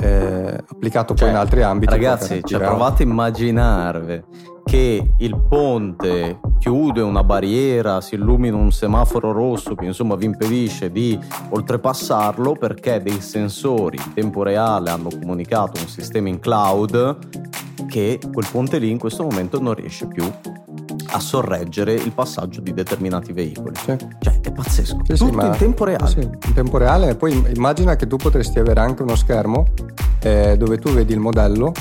eh, 0.04 0.64
applicato 0.70 1.14
cioè, 1.14 1.28
poi 1.28 1.36
in 1.36 1.42
altri 1.42 1.62
ambiti. 1.64 1.94
Ragazzi, 1.94 2.42
cioè, 2.44 2.60
provate 2.60 3.04
a 3.04 3.06
immaginarvi 3.06 4.24
che 4.64 5.14
il 5.18 5.38
ponte 5.48 6.40
chiude 6.60 7.02
una 7.02 7.24
barriera, 7.24 8.02
si 8.02 8.16
illumina 8.16 8.56
un 8.56 8.72
semaforo 8.72 9.32
rosso 9.32 9.76
che 9.76 9.86
insomma 9.86 10.16
vi 10.16 10.26
impedisce 10.26 10.92
di 10.92 11.20
oltrepassarlo 11.50 12.54
perché 12.54 13.02
dei 13.02 13.20
sensori 13.20 13.98
in 13.98 14.14
tempo 14.14 14.44
reale 14.44 14.90
hanno 14.90 15.10
comunicato 15.10 15.82
un 15.82 15.88
sistema 15.88 16.30
in 16.30 16.40
cloud 16.40 17.18
che 17.88 18.20
quel 18.32 18.48
ponte 18.50 18.80
lì 18.80 18.90
in 18.90 18.98
questo 18.98 19.24
momento 19.24 19.60
non 19.60 19.74
riesce 19.74 20.08
più 20.08 20.24
a 21.14 21.20
sorreggere 21.20 21.94
il 21.94 22.12
passaggio 22.12 22.60
di 22.60 22.74
determinati 22.74 23.34
veicoli. 23.34 23.76
Sì. 23.76 23.96
Cioè, 24.20 24.40
è 24.42 24.52
pazzesco. 24.52 24.98
Sì, 25.04 25.14
Tutto 25.14 25.40
sì, 25.42 25.46
in 25.46 25.56
tempo 25.58 25.86
reale. 25.86 26.08
Sì, 26.08 26.20
in 26.20 26.54
tempo 26.54 26.78
reale. 26.78 27.16
Poi 27.16 27.52
immagina 27.56 27.96
che 27.96 28.08
tu 28.08 28.18
potresti 28.18 28.60
avere 28.60 28.80
anche 28.80 29.04
uno 29.04 29.16
schermo 29.16 29.68
eh, 30.22 30.58
dove 30.58 30.78
tu 30.80 30.92
vedi 30.92 31.14
il 31.14 31.20
modello 31.20 31.72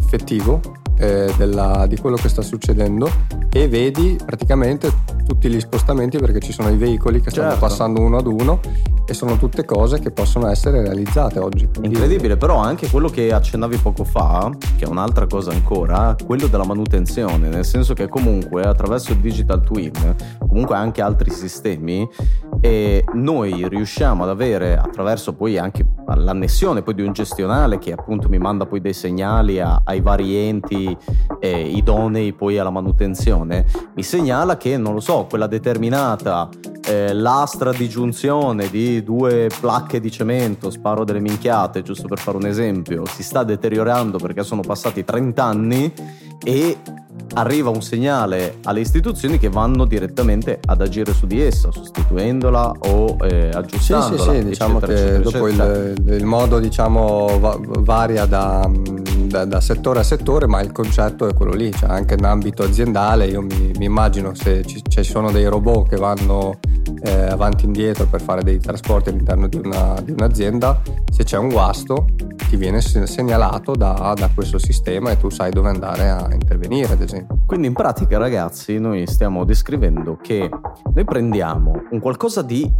effettivo 0.00 0.60
eh, 0.98 1.32
della, 1.36 1.86
di 1.86 1.96
quello 1.98 2.16
che 2.16 2.28
sta 2.28 2.42
succedendo 2.42 3.10
e 3.52 3.68
vedi 3.68 4.18
praticamente 4.24 4.90
tutti 5.28 5.50
gli 5.50 5.60
spostamenti 5.60 6.16
perché 6.16 6.40
ci 6.40 6.52
sono 6.52 6.70
i 6.70 6.78
veicoli 6.78 7.20
che 7.20 7.28
stanno 7.28 7.50
certo. 7.50 7.66
passando 7.66 8.00
uno 8.00 8.16
ad 8.16 8.26
uno 8.26 8.60
e 9.06 9.12
sono 9.12 9.36
tutte 9.36 9.64
cose 9.66 10.00
che 10.00 10.10
possono 10.10 10.48
essere 10.48 10.82
realizzate 10.82 11.38
oggi. 11.38 11.68
Quindi... 11.68 11.96
Incredibile, 11.96 12.36
però 12.38 12.56
anche 12.56 12.88
quello 12.88 13.08
che 13.08 13.32
accennavi 13.32 13.76
poco 13.76 14.04
fa, 14.04 14.50
che 14.76 14.84
è 14.84 14.88
un'altra 14.88 15.26
cosa 15.26 15.50
ancora, 15.50 16.16
quello 16.24 16.46
della 16.46 16.64
manutenzione, 16.64 17.48
nel 17.48 17.64
senso 17.64 17.94
che 17.94 18.08
comunque 18.08 18.62
attraverso 18.62 19.12
il 19.12 19.18
digital 19.18 19.62
twin, 19.62 20.14
comunque 20.46 20.76
anche 20.76 21.02
altri 21.02 21.30
sistemi, 21.30 22.08
e 22.60 23.04
noi 23.14 23.68
riusciamo 23.68 24.24
ad 24.24 24.30
avere 24.30 24.76
attraverso 24.76 25.32
poi 25.32 25.58
anche 25.58 25.86
l'annessione 26.16 26.82
poi 26.82 26.94
di 26.94 27.02
un 27.02 27.12
gestionale 27.12 27.78
che 27.78 27.92
appunto 27.92 28.28
mi 28.28 28.38
manda 28.38 28.66
poi 28.66 28.80
dei 28.80 28.94
segnali 28.94 29.60
a, 29.60 29.82
ai 29.84 30.00
vari 30.00 30.34
enti 30.34 30.96
eh, 31.38 31.60
idonei 31.60 32.32
poi 32.32 32.58
alla 32.58 32.70
manutenzione, 32.70 33.64
mi 33.94 34.02
segnala 34.02 34.56
che 34.56 34.76
non 34.76 34.94
lo 34.94 35.00
so, 35.00 35.17
quella 35.26 35.46
determinata 35.46 36.48
eh, 36.84 37.12
lastra 37.12 37.72
di 37.72 37.88
giunzione 37.88 38.70
di 38.70 39.02
due 39.02 39.50
placche 39.60 40.00
di 40.00 40.10
cemento, 40.10 40.70
sparo 40.70 41.04
delle 41.04 41.20
minchiate, 41.20 41.82
giusto 41.82 42.08
per 42.08 42.18
fare 42.18 42.36
un 42.36 42.46
esempio, 42.46 43.04
si 43.06 43.22
sta 43.22 43.44
deteriorando 43.44 44.18
perché 44.18 44.42
sono 44.42 44.62
passati 44.62 45.04
30 45.04 45.44
anni 45.44 45.92
e 46.42 46.78
arriva 47.34 47.70
un 47.70 47.82
segnale 47.82 48.58
alle 48.64 48.80
istituzioni 48.80 49.38
che 49.38 49.48
vanno 49.48 49.84
direttamente 49.84 50.60
ad 50.64 50.80
agire 50.80 51.12
su 51.12 51.26
di 51.26 51.40
essa, 51.40 51.70
sostituendola 51.70 52.72
o 52.80 53.16
eh, 53.20 53.50
aggiustandola. 53.52 54.22
Sì, 54.22 54.28
sì, 54.30 54.36
sì, 54.36 54.44
diciamo 54.44 54.78
eccetera, 54.78 54.98
che 54.98 55.14
eccetera, 55.16 55.30
dopo 55.30 55.48
il, 55.48 56.14
il, 56.14 56.24
modo 56.24 56.58
diciamo, 56.58 57.38
va, 57.38 57.58
varia 57.60 58.24
da, 58.24 58.68
da, 59.28 59.44
da, 59.44 59.60
settore 59.60 60.00
a 60.00 60.02
settore, 60.02 60.46
ma 60.46 60.60
il 60.60 60.72
concetto 60.72 61.28
è 61.28 61.34
quello 61.34 61.52
lì, 61.52 61.70
cioè 61.72 61.90
anche 61.90 62.14
in 62.14 62.24
ambito 62.24 62.64
aziendale 62.64 63.26
io 63.26 63.42
mi, 63.42 63.72
mi 63.78 63.84
immagino 63.84 64.34
se 64.34 64.64
ci, 64.64 64.82
ci, 64.86 65.04
sono 65.04 65.30
dei 65.30 65.46
robot 65.46 65.88
che 65.88 65.96
vanno 65.96 66.58
eh, 67.02 67.26
avanti 67.26 67.64
e 67.64 67.66
indietro 67.66 68.06
per 68.06 68.20
fare 68.20 68.42
dei 68.42 68.58
trasporti 68.58 69.10
all'interno 69.10 69.46
di, 69.46 69.60
una, 69.62 70.00
di 70.02 70.10
un'azienda, 70.10 70.80
se 71.12 71.22
c'è 71.22 71.38
un 71.38 71.48
guasto 71.48 72.06
ti 72.48 72.56
viene 72.56 72.80
segnalato 72.80 73.72
da, 73.72 74.14
da 74.16 74.30
questo 74.34 74.58
sistema 74.58 75.10
e 75.10 75.18
tu 75.18 75.28
sai 75.28 75.50
dove 75.50 75.68
andare 75.68 76.08
a 76.08 76.28
intervenire, 76.32 76.94
ad 76.94 77.02
esempio. 77.02 77.40
Quindi 77.44 77.66
in 77.66 77.74
pratica 77.74 78.16
ragazzi 78.16 78.78
noi 78.78 79.06
stiamo 79.06 79.44
descrivendo 79.44 80.16
che 80.16 80.48
noi 80.94 81.04
prendiamo 81.04 81.82
un 81.90 82.00
qualcosa 82.00 82.40
di 82.40 82.70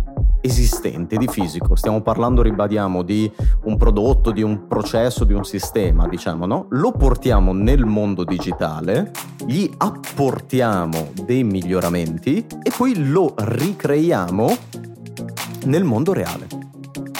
esistente, 0.41 1.17
di 1.17 1.27
fisico, 1.29 1.75
stiamo 1.75 2.01
parlando, 2.01 2.43
ribadiamo, 2.43 3.03
di 3.03 3.31
un 3.65 3.77
prodotto, 3.77 4.31
di 4.31 4.43
un 4.43 4.67
processo, 4.67 5.25
di 5.25 5.33
un 5.33 5.45
sistema, 5.45 6.07
diciamo, 6.09 6.47
no? 6.47 6.67
Lo 6.71 6.93
portiamo 6.93 7.53
nel 7.53 7.85
mondo 7.85 8.25
digitale, 8.25 9.11
gli 9.47 9.71
apportiamo 9.77 11.09
dei 11.25 11.45
miglioramenti 11.45 12.45
e 12.63 12.73
poi 12.77 13.09
lo 13.11 13.35
ricreiamo 13.37 14.57
nel 15.67 15.85
mondo 15.85 16.13
reale. 16.13 16.47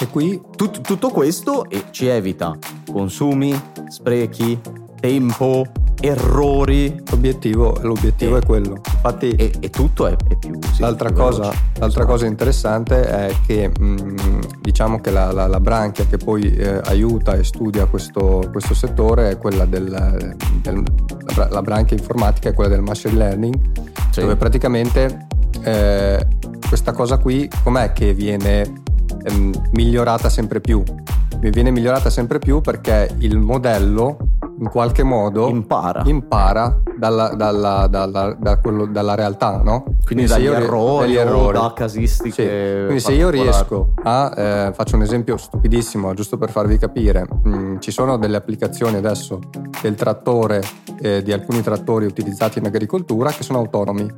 E 0.01 0.07
qui 0.07 0.41
tut- 0.55 0.81
tutto 0.81 1.09
questo 1.09 1.65
ci 1.91 2.07
evita 2.07 2.57
consumi, 2.89 3.53
sprechi, 3.89 4.59
tempo, 4.99 5.65
errori. 5.99 7.01
L'obiettivo, 7.09 7.77
l'obiettivo 7.81 8.37
e, 8.37 8.39
è 8.39 8.45
quello. 8.45 8.81
Infatti, 8.93 9.29
e, 9.31 9.51
e 9.59 9.69
tutto 9.69 10.07
è, 10.07 10.15
è 10.27 10.35
più. 10.37 10.57
Sì, 10.73 10.81
l'altra, 10.81 11.09
più 11.09 11.17
cosa, 11.17 11.51
l'altra 11.77 12.05
cosa, 12.05 12.25
interessante 12.25 13.07
è 13.07 13.35
che 13.45 13.69
mh, 13.77 14.59
diciamo 14.61 14.99
che 14.99 15.11
la, 15.11 15.31
la, 15.31 15.47
la, 15.47 15.59
branchia 15.59 16.05
che 16.05 16.17
poi 16.17 16.53
eh, 16.55 16.81
aiuta 16.85 17.33
e 17.33 17.43
studia 17.43 17.85
questo, 17.85 18.47
questo, 18.51 18.73
settore 18.73 19.31
è 19.31 19.37
quella 19.37 19.65
del, 19.65 20.35
del 20.61 20.83
la, 21.35 21.47
la, 21.49 21.61
branchia 21.61 21.97
informatica, 21.97 22.49
è 22.49 22.53
quella 22.53 22.69
del 22.69 22.81
machine 22.81 23.15
learning, 23.15 23.55
sì. 24.11 24.21
dove 24.21 24.35
praticamente 24.35 25.27
eh, 25.63 26.27
questa 26.67 26.91
cosa 26.91 27.17
qui 27.17 27.49
com'è 27.63 27.93
che 27.93 28.13
viene 28.13 28.83
ehm, 29.23 29.69
migliorata 29.71 30.29
sempre 30.29 30.61
più? 30.61 30.83
Viene 31.39 31.71
migliorata 31.71 32.09
sempre 32.09 32.37
più 32.37 32.59
perché 32.59 33.09
il 33.19 33.37
modello 33.37 34.17
in 34.59 34.69
qualche 34.69 35.03
modo 35.03 35.47
impara, 35.47 36.03
impara 36.05 36.81
dalla, 36.97 37.29
dalla, 37.29 37.87
dalla, 37.87 38.35
da 38.37 38.59
quello, 38.59 38.85
dalla 38.85 39.15
realtà, 39.15 39.61
no? 39.63 39.83
Quindi, 39.83 40.03
Quindi 40.05 40.25
dagli, 40.27 40.43
io, 40.43 40.53
errori, 40.53 41.07
dagli 41.07 41.15
errori, 41.15 41.57
da 41.57 41.73
casistiche. 41.73 42.43
Sì. 42.43 42.83
Quindi 42.83 42.99
se 42.99 43.13
io 43.13 43.29
riesco 43.29 43.93
a, 44.03 44.33
eh, 44.35 44.73
faccio 44.73 44.95
un 44.95 45.03
esempio 45.03 45.37
stupidissimo, 45.37 46.13
giusto 46.13 46.37
per 46.37 46.49
farvi 46.49 46.77
capire, 46.77 47.25
mm, 47.47 47.77
ci 47.79 47.91
sono 47.91 48.17
delle 48.17 48.37
applicazioni 48.37 48.97
adesso 48.97 49.39
del 49.81 49.95
trattore, 49.95 50.61
eh, 51.01 51.23
di 51.23 51.31
alcuni 51.31 51.61
trattori 51.61 52.05
utilizzati 52.05 52.59
in 52.59 52.65
agricoltura 52.65 53.31
che 53.31 53.43
sono 53.43 53.59
autonomi. 53.59 54.11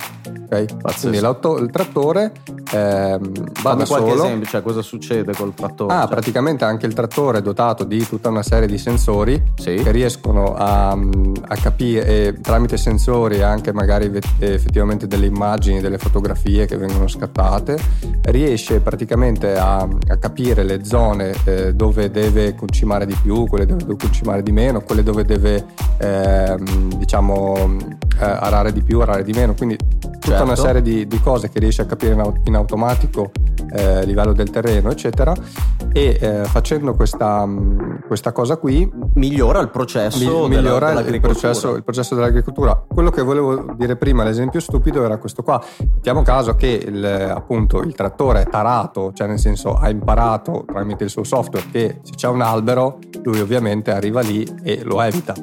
Okay? 0.46 0.66
Quindi 1.00 1.18
il 1.18 1.70
trattore 1.72 2.32
eh, 2.72 3.20
va 3.62 3.74
da 3.74 3.86
qualche 3.86 4.12
solo. 4.12 4.24
esempio, 4.24 4.48
cioè 4.48 4.62
cosa 4.62 4.82
succede 4.82 5.34
col 5.34 5.54
trattore? 5.54 5.94
Ah, 5.94 6.02
cioè. 6.02 6.10
praticamente 6.10 6.64
anche 6.64 6.86
il 6.86 6.94
trattore 6.94 7.40
è 7.40 7.42
dotato 7.42 7.84
di 7.84 8.06
tutta 8.08 8.30
una 8.30 8.44
serie 8.44 8.68
di 8.68 8.78
sensori 8.78 9.42
sì. 9.56 9.76
che 9.76 9.92
riescono 9.92 10.56
a, 10.56 10.92
a 10.92 11.56
capire 11.62 12.40
tramite 12.42 12.78
sensori 12.78 13.42
anche 13.42 13.74
magari 13.74 14.12
effettivamente 14.40 15.08
delle 15.08 15.26
immagini, 15.26 15.82
delle 15.82 15.98
fotografie 15.98 16.66
che 16.66 16.78
vengono 16.78 17.08
scattate, 17.08 17.78
riesce 18.24 18.80
praticamente 18.80 19.58
a, 19.58 19.80
a 19.82 20.18
capire 20.18 20.64
le 20.64 20.86
zone 20.86 21.34
eh, 21.44 21.74
dove 21.74 22.10
deve 22.10 22.56
concimare 22.56 23.06
di 23.06 23.16
più, 23.22 23.48
quelle 23.48 23.66
dove 23.66 23.82
deve 23.82 23.98
concimare 23.98 24.44
di 24.44 24.52
meno, 24.52 24.82
quelle 24.82 25.04
dove 25.04 25.26
deve 25.26 25.66
eh, 25.98 26.58
diciamo 26.96 28.00
eh, 28.20 28.26
arare 28.26 28.72
di 28.72 28.82
più, 28.82 29.00
arare 29.02 29.24
di 29.24 29.34
meno, 29.34 29.54
quindi 29.54 29.78
tutta 30.22 30.38
certo. 30.38 30.44
una 30.44 30.56
serie 30.56 30.82
di, 30.82 31.08
di, 31.08 31.20
cose 31.20 31.50
che 31.50 31.60
riesce 31.60 31.82
a 31.82 31.86
capire 31.86 32.14
in, 32.14 32.34
in 32.46 32.56
automatico 32.62 33.32
eh, 33.72 34.06
livello 34.06 34.34
del 34.34 34.50
terreno, 34.50 34.92
eccetera. 34.92 35.34
E 35.94 36.18
eh, 36.20 36.44
facendo 36.46 36.94
questa, 36.94 37.48
questa, 38.08 38.32
cosa 38.32 38.58
qui 38.58 38.90
migliora 39.16 39.60
il 39.60 39.70
processo, 39.70 40.48
mi, 40.48 40.56
migliora 40.56 40.92
il, 41.02 41.20
processo, 41.20 41.76
il 41.76 41.84
processo 41.84 42.16
dell'agricoltura. 42.16 42.82
Quello 42.88 43.10
che 43.10 43.22
volevo 43.22 43.74
dire 43.78 43.98
prima, 43.98 44.24
l'esempio 44.24 44.60
stupido, 44.60 45.04
era 45.04 45.18
questo 45.18 45.44
qua. 45.44 45.62
Mettiamo 45.80 46.22
caso 46.22 46.56
che 46.56 46.68
il, 46.68 47.04
appunto 47.06 47.82
il 47.82 47.94
trattore 47.94 48.42
è 48.44 48.48
tarato, 48.48 49.12
cioè 49.14 49.28
nel 49.28 49.40
senso 49.40 49.74
ha 49.74 49.90
imparato 49.90 50.64
tramite 50.66 51.04
il 51.04 51.10
suo 51.10 51.24
software 51.24 51.66
che 51.72 52.00
se 52.04 52.14
c'è 52.16 52.28
un 52.28 52.42
albero, 52.42 53.00
lui 53.24 53.42
ovviamente 53.42 53.92
arriva 53.92 54.22
lì 54.22 54.48
e 54.64 54.82
lo 54.84 55.02
evita 55.02 55.34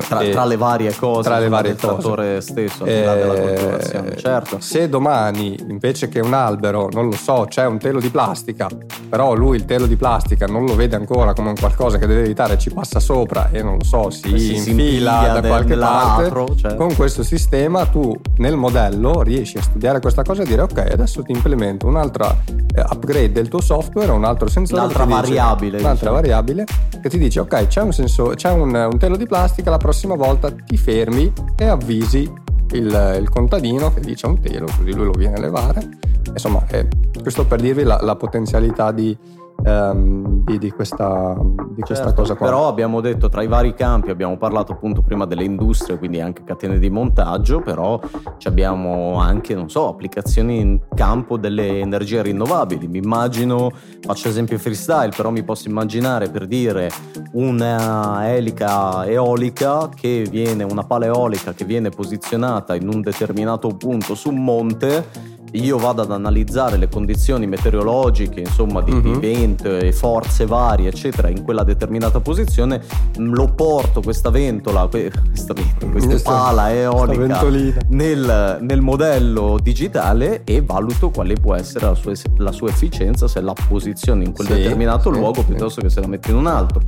tra, 0.00 0.18
tra, 0.18 0.44
le 0.44 0.56
varie 0.56 0.94
cose 0.94 1.28
tra 1.28 1.38
le 1.38 1.48
varie 1.48 1.74
cose. 1.74 1.86
trattore 1.86 2.40
stesso 2.40 2.84
eh, 2.84 4.14
certo. 4.16 4.60
se 4.60 4.88
domani 4.88 5.56
invece 5.68 6.08
che 6.08 6.20
un 6.20 6.32
albero 6.32 6.88
non 6.92 7.06
lo 7.06 7.16
so 7.16 7.46
c'è 7.48 7.66
un 7.66 7.78
telo 7.78 8.00
di 8.00 8.08
plastica 8.08 8.68
però 9.08 9.34
lui 9.34 9.56
il 9.56 9.64
telo 9.64 9.86
di 9.86 9.96
plastica 9.96 10.46
non 10.46 10.64
lo 10.64 10.74
vede 10.74 10.96
ancora 10.96 11.32
come 11.32 11.50
un 11.50 11.56
qualcosa 11.56 11.98
che 11.98 12.06
deve 12.06 12.22
evitare 12.22 12.58
ci 12.58 12.70
passa 12.70 13.00
sopra 13.00 13.50
e 13.50 13.62
non 13.62 13.78
lo 13.78 13.84
so 13.84 14.10
si, 14.10 14.38
si 14.38 14.70
infila 14.70 15.38
da 15.40 15.46
qualche 15.46 15.76
parte 15.76 16.30
cioè. 16.56 16.76
con 16.76 16.94
questo 16.94 17.22
sistema 17.22 17.86
tu 17.86 18.14
nel 18.38 18.56
modello 18.56 19.22
riesci 19.22 19.58
a 19.58 19.62
studiare 19.62 20.00
questa 20.00 20.22
cosa 20.22 20.42
e 20.42 20.46
dire 20.46 20.62
ok 20.62 20.78
adesso 20.78 21.22
ti 21.22 21.32
implemento 21.32 21.86
un'altra 21.86 22.34
eh, 22.74 22.80
upgrade 22.80 23.32
del 23.32 23.48
tuo 23.48 23.60
software 23.60 24.10
un 24.10 24.24
altro 24.24 24.48
sensore 24.48 24.80
un'altra 24.80 25.04
variabile 25.04 25.76
dice, 25.76 25.84
un'altra 25.84 26.10
diciamo. 26.10 26.14
variabile 26.14 26.64
che 27.02 27.08
ti 27.08 27.18
dice 27.18 27.40
ok 27.40 27.66
c'è 27.66 27.82
un, 27.82 27.92
senso, 27.92 28.32
c'è 28.34 28.50
un, 28.50 28.74
un 28.74 28.98
telo 28.98 29.16
di 29.16 29.26
plastica 29.26 29.70
la 29.70 29.76
prossima 29.82 30.14
volta 30.14 30.52
ti 30.52 30.76
fermi 30.76 31.32
e 31.56 31.64
avvisi 31.64 32.30
il, 32.70 33.16
il 33.20 33.28
contadino 33.28 33.92
che 33.92 34.00
dice 34.00 34.26
un 34.26 34.40
telo, 34.40 34.66
così 34.66 34.94
lui 34.94 35.06
lo 35.06 35.10
viene 35.10 35.34
a 35.34 35.40
levare. 35.40 35.88
Insomma, 36.28 36.64
è, 36.68 36.86
questo 37.20 37.44
per 37.44 37.60
dirvi 37.60 37.82
la, 37.82 37.98
la 38.00 38.14
potenzialità 38.14 38.92
di, 38.92 39.16
um, 39.64 40.44
di, 40.44 40.58
di, 40.58 40.70
questa, 40.70 41.36
di 41.38 41.82
certo, 41.84 41.84
questa, 41.84 42.12
cosa 42.12 42.34
qua. 42.34 42.46
Però 42.46 42.68
abbiamo 42.68 43.00
detto 43.00 43.28
tra 43.28 43.42
i 43.42 43.46
vari 43.46 43.74
campi, 43.74 44.10
abbiamo 44.10 44.36
parlato 44.36 44.72
appunto 44.72 45.02
prima 45.02 45.24
delle 45.26 45.44
industrie, 45.44 45.98
quindi 45.98 46.20
anche 46.20 46.44
catene 46.44 46.78
di 46.78 46.90
montaggio, 46.90 47.60
però 47.60 48.00
abbiamo 48.44 49.18
anche, 49.18 49.54
non 49.54 49.68
so, 49.68 49.88
applicazioni 49.88 50.60
in 50.60 50.80
campo 50.94 51.36
delle 51.36 51.80
energie 51.80 52.22
rinnovabili. 52.22 52.88
Mi 52.88 52.98
immagino, 52.98 53.70
faccio 54.00 54.28
esempio 54.28 54.58
freestyle, 54.58 55.12
però 55.16 55.30
mi 55.30 55.42
posso 55.42 55.68
immaginare 55.68 56.28
per 56.28 56.46
dire 56.46 56.90
una 57.32 58.32
elica 58.32 59.06
eolica 59.06 59.88
che 59.88 60.26
viene, 60.28 60.64
una 60.64 60.84
pala 60.84 61.06
eolica 61.06 61.52
che 61.52 61.64
viene 61.64 61.90
posizionata 61.90 62.74
in 62.74 62.88
un 62.88 63.00
determinato 63.00 63.68
punto 63.68 64.14
su 64.14 64.30
un 64.30 64.42
monte 64.42 65.30
io 65.52 65.76
vado 65.78 66.02
ad 66.02 66.10
analizzare 66.10 66.76
le 66.76 66.88
condizioni 66.88 67.46
meteorologiche, 67.46 68.40
insomma, 68.40 68.80
di, 68.80 68.92
mm-hmm. 68.92 69.12
di 69.12 69.18
vento 69.18 69.76
e 69.76 69.92
forze 69.92 70.46
varie, 70.46 70.88
eccetera, 70.88 71.28
in 71.28 71.42
quella 71.42 71.64
determinata 71.64 72.20
posizione, 72.20 72.80
lo 73.16 73.52
porto 73.52 74.00
questa 74.00 74.30
ventola, 74.30 74.86
questa, 74.86 75.54
questa 75.90 76.14
pala 76.22 76.72
eolica 76.72 77.42
nel, 77.88 78.58
nel, 78.60 78.80
modello 78.80 79.58
digitale 79.62 80.42
e 80.44 80.62
valuto 80.62 81.10
quale 81.10 81.34
può 81.34 81.54
essere 81.54 81.86
la 81.86 81.94
sua, 81.94 82.12
la 82.38 82.52
sua 82.52 82.68
efficienza 82.70 83.28
se 83.28 83.40
la 83.40 83.54
posiziono 83.68 84.22
in 84.22 84.32
quel 84.32 84.46
sì, 84.48 84.54
determinato 84.54 85.12
sì, 85.12 85.18
luogo 85.18 85.40
sì. 85.40 85.46
piuttosto 85.46 85.80
che 85.80 85.90
se 85.90 86.00
la 86.00 86.06
metto 86.06 86.30
in 86.30 86.36
un 86.36 86.46
altro. 86.46 86.80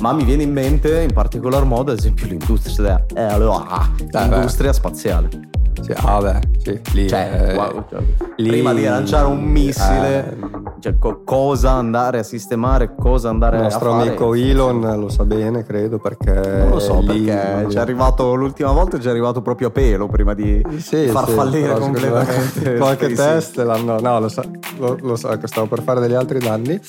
Ma 0.00 0.12
mi 0.12 0.24
viene 0.24 0.44
in 0.44 0.52
mente 0.52 1.02
in 1.02 1.12
particolar 1.12 1.64
modo, 1.64 1.90
ad 1.90 1.98
esempio, 1.98 2.26
l'industria, 2.26 3.04
eh, 3.14 3.22
allora, 3.22 3.90
l'industria 4.12 4.72
spaziale. 4.72 5.52
Sì, 5.80 5.92
ah 5.96 6.20
beh, 6.20 6.40
sì, 6.58 6.80
lì, 6.92 7.08
cioè, 7.08 7.50
eh, 7.50 7.54
wow, 7.56 7.84
cioè, 7.90 8.02
lì- 8.36 8.48
prima 8.48 8.72
di 8.74 8.84
lanciare 8.84 9.26
un 9.26 9.42
missile, 9.42 10.26
eh, 10.30 10.36
cioè, 10.80 10.98
co- 10.98 11.22
cosa 11.24 11.72
andare 11.72 12.18
a 12.18 12.22
sistemare, 12.22 12.94
cosa 12.94 13.28
andare 13.30 13.56
il 13.56 13.62
a 13.62 13.64
nostro 13.66 13.90
fare. 13.92 14.08
amico 14.08 14.34
Elon 14.34 14.80
lo 14.98 15.08
sa 15.08 15.24
bene, 15.24 15.64
credo, 15.64 15.98
perché 15.98 16.32
Non 16.32 16.68
lo 16.70 16.78
so 16.80 17.00
lì- 17.00 17.24
perché 17.24 17.70
ci 17.70 17.76
è 17.76 17.80
arrivato 17.80 18.34
l'ultima 18.34 18.72
volta 18.72 18.98
ci 19.00 19.06
è 19.06 19.10
arrivato 19.10 19.40
proprio 19.42 19.68
a 19.68 19.70
pelo 19.70 20.06
prima 20.08 20.34
di 20.34 20.62
Sì, 20.78 21.06
far 21.08 21.26
sì, 21.28 21.34
fallire 21.34 21.78
completamente 21.78 22.74
qualche 22.78 23.12
test 23.14 23.56
l'hanno 23.62 23.98
no 24.00 24.20
lo 24.20 24.28
sa, 24.28 24.42
lo, 24.78 24.96
lo 25.00 25.14
che 25.14 25.46
stavo 25.46 25.66
per 25.66 25.82
fare 25.82 26.00
degli 26.00 26.14
altri 26.14 26.38
danni 26.38 26.80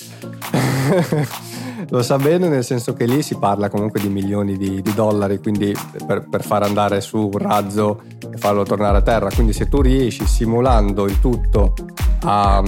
lo 1.88 2.02
sa 2.02 2.16
bene 2.16 2.48
nel 2.48 2.64
senso 2.64 2.94
che 2.94 3.04
lì 3.06 3.22
si 3.22 3.36
parla 3.36 3.68
comunque 3.68 4.00
di 4.00 4.08
milioni 4.08 4.56
di, 4.56 4.82
di 4.82 4.94
dollari 4.94 5.38
quindi 5.38 5.74
per, 6.06 6.28
per 6.28 6.44
far 6.44 6.62
andare 6.62 7.00
su 7.00 7.30
un 7.32 7.38
razzo 7.38 8.02
e 8.30 8.36
farlo 8.36 8.64
tornare 8.64 8.98
a 8.98 9.02
terra. 9.02 9.30
Quindi 9.30 9.52
se 9.52 9.68
tu 9.68 9.80
riesci 9.80 10.26
simulando 10.26 11.04
il 11.06 11.20
tutto 11.20 11.74
a, 12.22 12.56
a- 12.56 12.62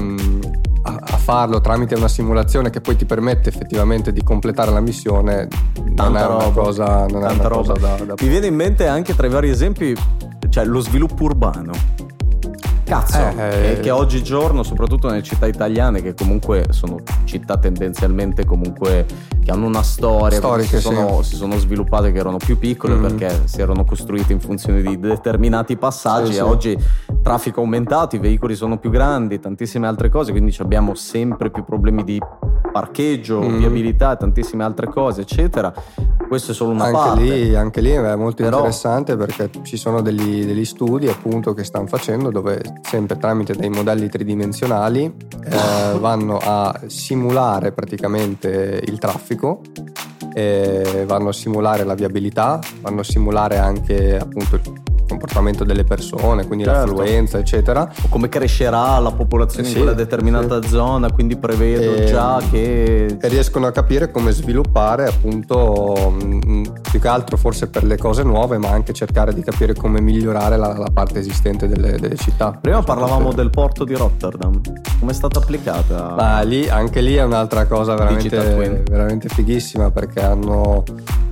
a 0.82 1.16
farlo 1.16 1.60
tramite 1.60 1.94
una 1.94 2.08
simulazione 2.08 2.70
che 2.70 2.80
poi 2.80 2.96
ti 2.96 3.04
permette 3.04 3.48
effettivamente 3.48 4.12
di 4.12 4.22
completare 4.22 4.70
la 4.70 4.80
missione 4.80 5.48
non 5.96 6.16
è 6.16 6.24
una 6.24 6.50
cosa, 6.50 7.06
non 7.06 7.24
è 7.26 7.32
una 7.32 7.48
cosa 7.48 7.72
da, 7.74 7.96
da 7.96 8.14
Mi 8.20 8.28
viene 8.28 8.46
in 8.46 8.54
mente 8.54 8.86
anche 8.86 9.14
tra 9.14 9.26
i 9.26 9.30
vari 9.30 9.50
esempi, 9.50 9.94
cioè 10.48 10.64
lo 10.64 10.80
sviluppo 10.80 11.24
urbano. 11.24 11.72
Cazzo, 12.88 13.18
Eh, 13.18 13.34
che, 13.36 13.70
eh. 13.72 13.80
che 13.80 13.90
oggigiorno, 13.90 14.62
soprattutto 14.62 15.08
nelle 15.08 15.22
città 15.22 15.46
italiane, 15.46 16.00
che 16.00 16.14
comunque 16.14 16.68
sono 16.70 16.96
città 17.24 17.58
tendenzialmente 17.58 18.46
comunque 18.46 19.04
che 19.44 19.50
hanno 19.50 19.66
una 19.66 19.82
storia, 19.82 20.38
Storiche, 20.38 20.76
si, 20.76 20.82
sono, 20.82 21.20
si 21.20 21.36
sono 21.36 21.58
sviluppate 21.58 22.12
che 22.12 22.18
erano 22.18 22.38
più 22.38 22.58
piccole 22.58 22.94
Mm. 22.94 23.02
perché 23.02 23.42
si 23.44 23.60
erano 23.60 23.84
costruite 23.84 24.32
in 24.32 24.40
funzione 24.40 24.80
di 24.80 24.98
determinati 24.98 25.76
passaggi 25.76 26.32
Sì, 26.32 26.38
e 26.38 26.42
sì. 26.42 26.48
oggi 26.48 26.78
traffico 27.22 27.60
aumentato, 27.60 28.16
i 28.16 28.18
veicoli 28.20 28.54
sono 28.54 28.78
più 28.78 28.88
grandi, 28.90 29.38
tantissime 29.38 29.86
altre 29.86 30.08
cose, 30.08 30.30
quindi 30.32 30.50
ci 30.52 30.62
abbiamo 30.62 30.94
sempre 30.94 31.50
più 31.50 31.64
problemi 31.64 32.04
di 32.04 32.18
parcheggio, 32.72 33.40
Mm. 33.42 33.58
viabilità 33.58 34.12
e 34.12 34.16
tantissime 34.16 34.64
altre 34.64 34.86
cose, 34.88 35.20
eccetera. 35.22 35.72
Questo 36.28 36.52
è 36.52 36.54
solo 36.54 36.72
una 36.72 36.84
anche 36.84 36.96
parte. 36.98 37.22
lì, 37.22 37.54
anche 37.54 37.80
lì 37.80 37.90
è 37.90 38.14
molto 38.14 38.42
Però- 38.42 38.58
interessante 38.58 39.16
perché 39.16 39.50
ci 39.62 39.78
sono 39.78 40.02
degli, 40.02 40.44
degli 40.44 40.64
studi 40.66 41.08
appunto 41.08 41.54
che 41.54 41.64
stanno 41.64 41.86
facendo 41.86 42.30
dove 42.30 42.60
sempre 42.82 43.16
tramite 43.16 43.54
dei 43.54 43.70
modelli 43.70 44.10
tridimensionali 44.10 45.04
eh, 45.04 45.98
vanno 45.98 46.38
a 46.40 46.78
simulare 46.86 47.72
praticamente 47.72 48.82
il 48.84 48.98
traffico, 48.98 49.62
eh, 50.34 51.04
vanno 51.06 51.30
a 51.30 51.32
simulare 51.32 51.84
la 51.84 51.94
viabilità, 51.94 52.60
vanno 52.82 53.00
a 53.00 53.04
simulare 53.04 53.56
anche 53.56 54.18
appunto 54.18 54.60
comportamento 55.08 55.64
delle 55.64 55.84
persone, 55.84 56.46
quindi 56.46 56.64
Certo. 56.64 56.80
l'affluenza 56.92 57.38
eccetera 57.38 57.90
o 58.02 58.08
come 58.08 58.28
crescerà 58.28 58.98
la 58.98 59.10
popolazione 59.10 59.66
Sì, 59.66 59.72
in 59.74 59.78
quella 59.82 59.94
determinata 59.96 60.62
zona, 60.62 61.10
quindi 61.10 61.36
prevedo 61.36 61.94
E- 61.94 62.04
già 62.06 62.40
che 62.50 63.06
e 63.20 63.28
riescono 63.28 63.66
a 63.66 63.72
capire 63.72 64.10
come 64.10 64.30
sviluppare 64.32 65.06
appunto 65.06 66.12
mh, 66.20 66.62
più 66.90 67.00
che 67.00 67.08
altro 67.08 67.36
forse 67.36 67.68
per 67.68 67.84
le 67.84 67.96
cose 67.96 68.22
nuove 68.22 68.58
ma 68.58 68.68
anche 68.68 68.92
cercare 68.92 69.32
di 69.34 69.42
capire 69.42 69.74
come 69.74 70.00
migliorare 70.00 70.56
la, 70.56 70.76
la 70.76 70.90
parte 70.92 71.18
esistente 71.18 71.66
delle, 71.68 71.98
delle 71.98 72.16
città 72.16 72.52
prima 72.60 72.82
parlavamo 72.82 73.32
del 73.32 73.50
porto 73.50 73.84
di 73.84 73.94
Rotterdam. 73.94 74.60
Come 74.98 75.10
è 75.10 75.14
stata 75.14 75.38
applicata? 75.38 76.14
ma 76.16 76.40
lì, 76.42 76.68
anche 76.68 77.00
lì 77.00 77.14
è 77.14 77.22
un'altra 77.22 77.66
cosa 77.66 77.94
veramente, 77.94 78.82
veramente 78.88 79.28
fighissima 79.28 79.90
perché 79.90 80.20
hanno 80.22 80.82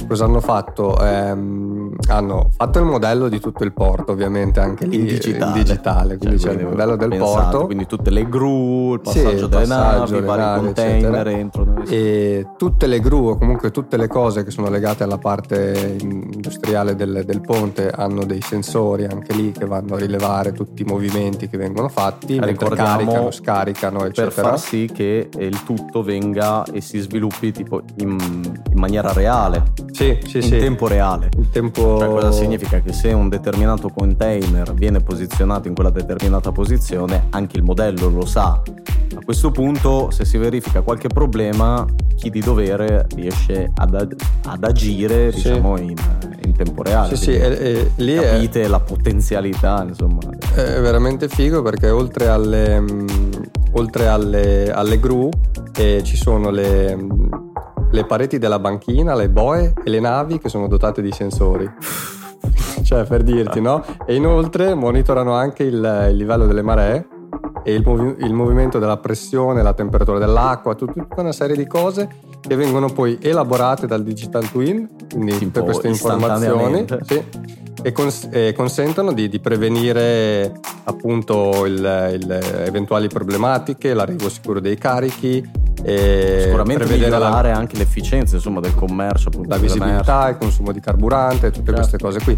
cosa 0.08 0.24
hanno 0.24 0.40
fatto 0.40 0.94
Ehm, 1.00 1.94
hanno 2.08 2.50
fatto 2.56 2.78
il 2.78 2.84
modello 2.84 3.28
di 3.28 3.40
tutto 3.40 3.62
il 3.66 3.72
porto 3.72 4.12
ovviamente 4.12 4.60
anche 4.60 4.86
lì 4.86 4.96
in 4.96 5.04
digitale, 5.04 5.46
in 5.58 5.64
digitale, 5.64 6.16
quindi 6.16 6.38
Cioè, 6.38 6.54
c'è 6.54 6.60
il 6.60 6.66
modello 6.66 6.96
del 6.96 7.08
pensato, 7.10 7.40
porto 7.50 7.66
quindi 7.66 7.86
tutte 7.86 8.10
le 8.10 8.28
gru, 8.28 8.94
il 8.94 9.00
Sì, 9.04 9.20
passaggio 9.22 9.44
il 9.44 9.48
delle 9.48 9.66
passaggio, 9.66 10.12
navi, 10.12 10.16
i 10.16 10.26
vari 10.26 10.40
navi, 10.42 10.64
container 10.64 11.28
entrano. 11.28 11.84
e 11.88 12.46
tutte 12.56 12.86
le 12.86 13.00
gru 13.00 13.28
o 13.28 13.36
comunque 13.38 13.70
tutte 13.70 13.96
le 13.96 14.06
cose 14.08 14.44
che 14.44 14.50
sono 14.50 14.68
legate 14.70 15.02
alla 15.02 15.18
parte 15.18 15.96
industriale 16.00 16.94
del, 16.94 17.22
del 17.26 17.40
ponte 17.40 17.90
hanno 17.90 18.24
dei 18.24 18.40
sensori 18.40 19.04
anche 19.04 19.32
lì 19.34 19.52
che 19.52 19.66
vanno 19.66 19.94
a 19.94 19.98
rilevare 19.98 20.52
tutti 20.52 20.82
i 20.82 20.84
movimenti 20.84 21.48
che 21.48 21.56
vengono 21.58 21.88
fatti 21.88 22.38
caricano, 22.38 23.30
scaricano 23.30 23.98
per 23.98 24.08
eccetera 24.08 24.48
far 24.48 24.58
sì 24.58 24.88
che 24.92 25.28
il 25.38 25.62
tutto 25.64 26.02
venga 26.02 26.64
e 26.64 26.80
si 26.80 26.98
sviluppi 26.98 27.52
tipo 27.52 27.82
in, 27.98 28.10
in 28.10 28.78
maniera 28.78 29.12
reale, 29.12 29.72
sì 29.92 30.18
sì 30.24 30.36
in 30.38 30.42
sì 30.42 30.58
tempo 30.58 30.86
reale. 30.86 31.28
il 31.38 31.48
tempo 31.50 31.98
Cioè, 31.98 32.08
cosa 32.08 32.30
significa? 32.32 32.80
Che 32.80 32.92
se 32.92 33.12
un 33.12 33.28
determinato 33.28 33.54
container 33.94 34.72
viene 34.74 35.00
posizionato 35.00 35.68
in 35.68 35.74
quella 35.74 35.90
determinata 35.90 36.52
posizione, 36.52 37.26
anche 37.30 37.56
il 37.56 37.62
modello 37.62 38.08
lo 38.08 38.26
sa. 38.26 38.60
A 39.14 39.24
questo 39.24 39.50
punto, 39.50 40.10
se 40.10 40.24
si 40.24 40.36
verifica 40.36 40.82
qualche 40.82 41.08
problema, 41.08 41.84
chi 42.16 42.28
di 42.30 42.40
dovere 42.40 43.06
riesce 43.14 43.70
ad, 43.74 43.94
ag- 43.94 44.16
ad 44.46 44.64
agire 44.64 45.30
Sì. 45.32 45.36
diciamo, 45.48 45.78
in, 45.78 45.94
in 46.44 46.52
tempo 46.54 46.82
reale. 46.82 47.14
sì 47.16 47.22
sì 47.24 47.30
e- 47.36 47.56
e 47.58 47.90
lì 47.96 48.14
è, 48.14 48.32
capite 48.32 48.68
la 48.68 48.80
potenzialità, 48.80 49.84
insomma. 49.88 50.20
è 50.54 50.80
veramente 50.80 51.28
figo 51.28 51.62
perché 51.62 51.88
oltre 51.90 52.28
alle, 52.28 52.80
mh, 52.80 53.04
oltre 53.72 54.08
alle, 54.08 54.70
alle 54.72 54.98
gru 55.00 55.28
eh, 55.76 56.02
ci 56.02 56.16
sono 56.16 56.50
le, 56.50 56.94
mh, 56.96 57.30
le 57.92 58.04
pareti 58.04 58.38
della 58.38 58.58
banchina, 58.58 59.14
le 59.14 59.28
boe 59.30 59.72
e 59.84 59.88
le 59.90 60.00
navi 60.00 60.38
che 60.38 60.48
sono 60.48 60.66
dotate 60.68 61.00
di 61.00 61.12
sensori. 61.12 61.70
cioè 62.82 63.04
per 63.04 63.22
dirti, 63.22 63.60
no? 63.60 63.84
E 64.06 64.14
inoltre 64.14 64.74
monitorano 64.74 65.32
anche 65.32 65.62
il, 65.64 66.06
il 66.10 66.16
livello 66.16 66.46
delle 66.46 66.62
maree 66.62 67.06
e 67.62 67.74
il, 67.74 67.82
movi- 67.84 68.16
il 68.24 68.32
movimento 68.32 68.78
della 68.78 68.96
pressione, 68.98 69.62
la 69.62 69.72
temperatura 69.74 70.18
dell'acqua, 70.18 70.74
tut- 70.74 70.92
tutta 70.92 71.20
una 71.20 71.32
serie 71.32 71.56
di 71.56 71.66
cose 71.66 72.08
che 72.40 72.54
vengono 72.54 72.88
poi 72.88 73.18
elaborate 73.20 73.86
dal 73.86 74.02
digital 74.02 74.48
twin, 74.50 74.88
quindi 75.10 75.32
Tipo 75.38 75.60
tutte 75.60 75.64
queste 75.64 75.88
informazioni. 75.88 76.84
sì, 77.02 77.24
e, 77.86 77.92
cons- 77.92 78.26
e 78.32 78.52
consentono 78.52 79.12
di, 79.12 79.28
di 79.28 79.38
prevenire 79.38 80.52
appunto 80.84 81.64
il- 81.66 82.18
il- 82.20 82.40
eventuali 82.66 83.06
problematiche, 83.06 83.94
l'arrivo 83.94 84.28
sicuro 84.28 84.58
dei 84.58 84.76
carichi, 84.76 85.64
e 85.84 86.40
Sicuramente 86.46 86.82
prevedere 86.84 87.10
la, 87.10 87.18
migliorare 87.18 87.52
anche 87.52 87.76
l'efficienza 87.76 88.34
insomma, 88.34 88.58
del 88.58 88.74
commercio, 88.74 89.28
appunto, 89.28 89.48
la 89.48 89.56
visibilità, 89.58 90.28
il 90.28 90.36
consumo 90.36 90.72
di 90.72 90.80
carburante, 90.80 91.52
tutte 91.52 91.72
Certo. 91.72 91.80
queste 91.80 91.98
cose 91.98 92.20
qui. 92.24 92.36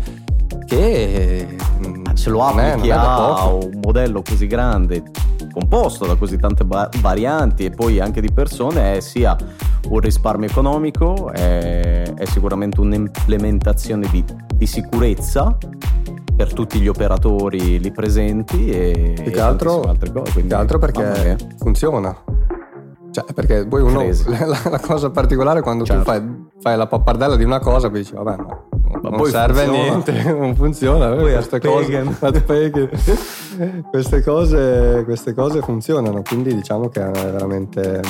Che. 0.66 1.56
Se 2.12 2.28
lo 2.28 2.42
applichi 2.44 2.90
a 2.90 3.46
un 3.46 3.78
modello 3.82 4.20
così 4.20 4.46
grande, 4.46 5.02
composto 5.50 6.04
da 6.04 6.16
così 6.16 6.37
tante 6.37 6.64
varianti 7.00 7.64
e 7.64 7.70
poi 7.70 8.00
anche 8.00 8.20
di 8.20 8.30
persone, 8.30 8.96
è 8.96 9.00
sia 9.00 9.34
un 9.88 10.00
risparmio 10.00 10.48
economico, 10.48 11.30
è, 11.30 12.12
è 12.14 12.24
sicuramente 12.26 12.80
un'implementazione 12.80 14.08
di, 14.10 14.24
di 14.54 14.66
sicurezza 14.66 15.56
per 16.36 16.52
tutti 16.52 16.78
gli 16.80 16.88
operatori 16.88 17.80
lì 17.80 17.90
presenti 17.90 18.70
e, 18.70 19.14
Più 19.22 19.32
che 19.32 19.40
altro, 19.40 19.82
altre 19.82 20.12
cose. 20.12 20.32
quindi, 20.32 20.50
che 20.50 20.56
altro 20.56 20.78
perché 20.78 21.36
funziona. 21.58 22.16
Cioè, 23.10 23.24
perché 23.32 23.66
poi 23.66 23.80
uno 23.82 24.02
la, 24.46 24.60
la 24.70 24.80
cosa 24.80 25.10
particolare 25.10 25.60
è 25.60 25.62
quando 25.62 25.84
Certo. 25.84 26.02
tu 26.02 26.08
fai, 26.08 26.46
fai 26.60 26.76
la 26.76 26.86
pappardella 26.86 27.36
di 27.36 27.44
una 27.44 27.58
cosa, 27.58 27.88
poi 27.90 28.00
dici, 28.00 28.14
vabbè, 28.14 28.36
ma, 28.36 28.64
Ma 28.90 29.01
non 29.11 29.16
poi 29.18 29.31
serve 29.31 29.62
a 29.62 29.66
funziona. 29.66 29.88
niente, 29.90 30.22
non 30.33 30.55
funziona. 30.57 31.09
Poi 31.14 31.33
queste 31.33 31.61
cose, 31.61 32.05
queste, 33.90 34.22
cose, 34.22 35.03
queste 35.05 35.35
cose 35.35 35.61
funzionano, 35.61 36.22
quindi 36.22 36.55
diciamo 36.55 36.88
che 36.88 37.05
è 37.05 37.11
veramente 37.11 38.01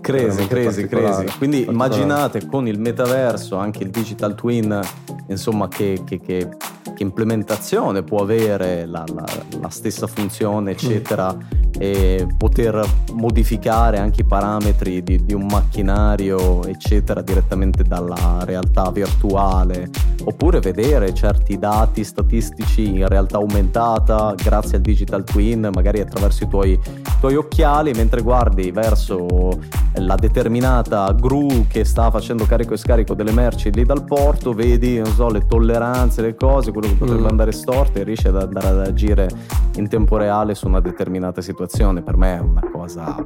Crazy, 0.00 0.46
particolare. 0.46 1.24
crazy. 1.24 1.38
Quindi 1.38 1.64
immaginate 1.68 2.46
con 2.46 2.66
il 2.66 2.78
metaverso, 2.80 3.56
anche 3.56 3.82
il 3.82 3.90
digital 3.90 4.34
twin, 4.34 4.80
insomma, 5.28 5.68
che, 5.68 6.00
che- 6.04 6.20
che- 6.20 6.48
che 6.94 7.02
implementazione 7.02 8.02
può 8.02 8.20
avere 8.20 8.86
la, 8.86 9.04
la- 9.12 9.24
la 9.60 9.68
stessa 9.68 10.06
funzione, 10.06 10.72
eccetera, 10.72 11.36
e 11.78 12.26
poter 12.36 12.86
modificare 13.14 13.98
anche 13.98 14.20
i 14.20 14.24
parametri 14.24 15.02
di, 15.02 15.24
di 15.24 15.34
un 15.34 15.46
macchinario, 15.46 16.64
eccetera, 16.64 17.20
direttamente 17.22 17.82
dalla 17.82 18.40
realtà 18.44 18.90
virtuale, 18.90 19.88
oppure 20.24 20.60
vedere 20.60 21.12
certi 21.14 21.58
dati 21.58 22.04
statistici 22.04 22.86
in 22.86 23.08
realtà 23.08 23.38
aumentata 23.38 24.34
grazie 24.36 24.76
al 24.76 24.82
digital 24.82 25.24
twin, 25.24 25.70
magari 25.72 26.00
attraverso 26.00 26.44
i 26.44 26.48
tuoi 26.48 26.78
i 27.14 27.20
tuoi 27.20 27.36
occhiali 27.36 27.92
mentre 27.92 28.20
guardi 28.22 28.70
verso 28.70 29.58
la 29.98 30.16
determinata 30.16 31.10
gru 31.12 31.66
che 31.68 31.84
sta 31.84 32.10
facendo 32.10 32.44
carico 32.44 32.74
e 32.74 32.76
scarico 32.76 33.14
delle 33.14 33.32
merci 33.32 33.70
lì 33.72 33.84
dal 33.84 34.04
porto, 34.04 34.52
vedi 34.52 34.98
non 34.98 35.12
so, 35.12 35.28
le 35.28 35.46
tolleranze, 35.46 36.20
le 36.22 36.34
cose, 36.34 36.72
quello 36.74 36.88
che 36.88 36.94
potrebbe 36.98 37.22
Mm. 37.22 37.26
andare 37.26 37.52
storto 37.52 37.98
e 37.98 38.02
riesci 38.02 38.28
ad 38.28 38.36
andare 38.36 38.66
ad 38.68 38.80
agire 38.80 39.28
in 39.76 39.88
tempo 39.88 40.16
reale 40.16 40.54
su 40.54 40.66
una 40.66 40.80
determinata 40.80 41.40
situazione. 41.40 42.02
Per 42.02 42.16
me 42.16 42.36
è 42.36 42.40
una 42.40 42.62
cosa 42.72 43.24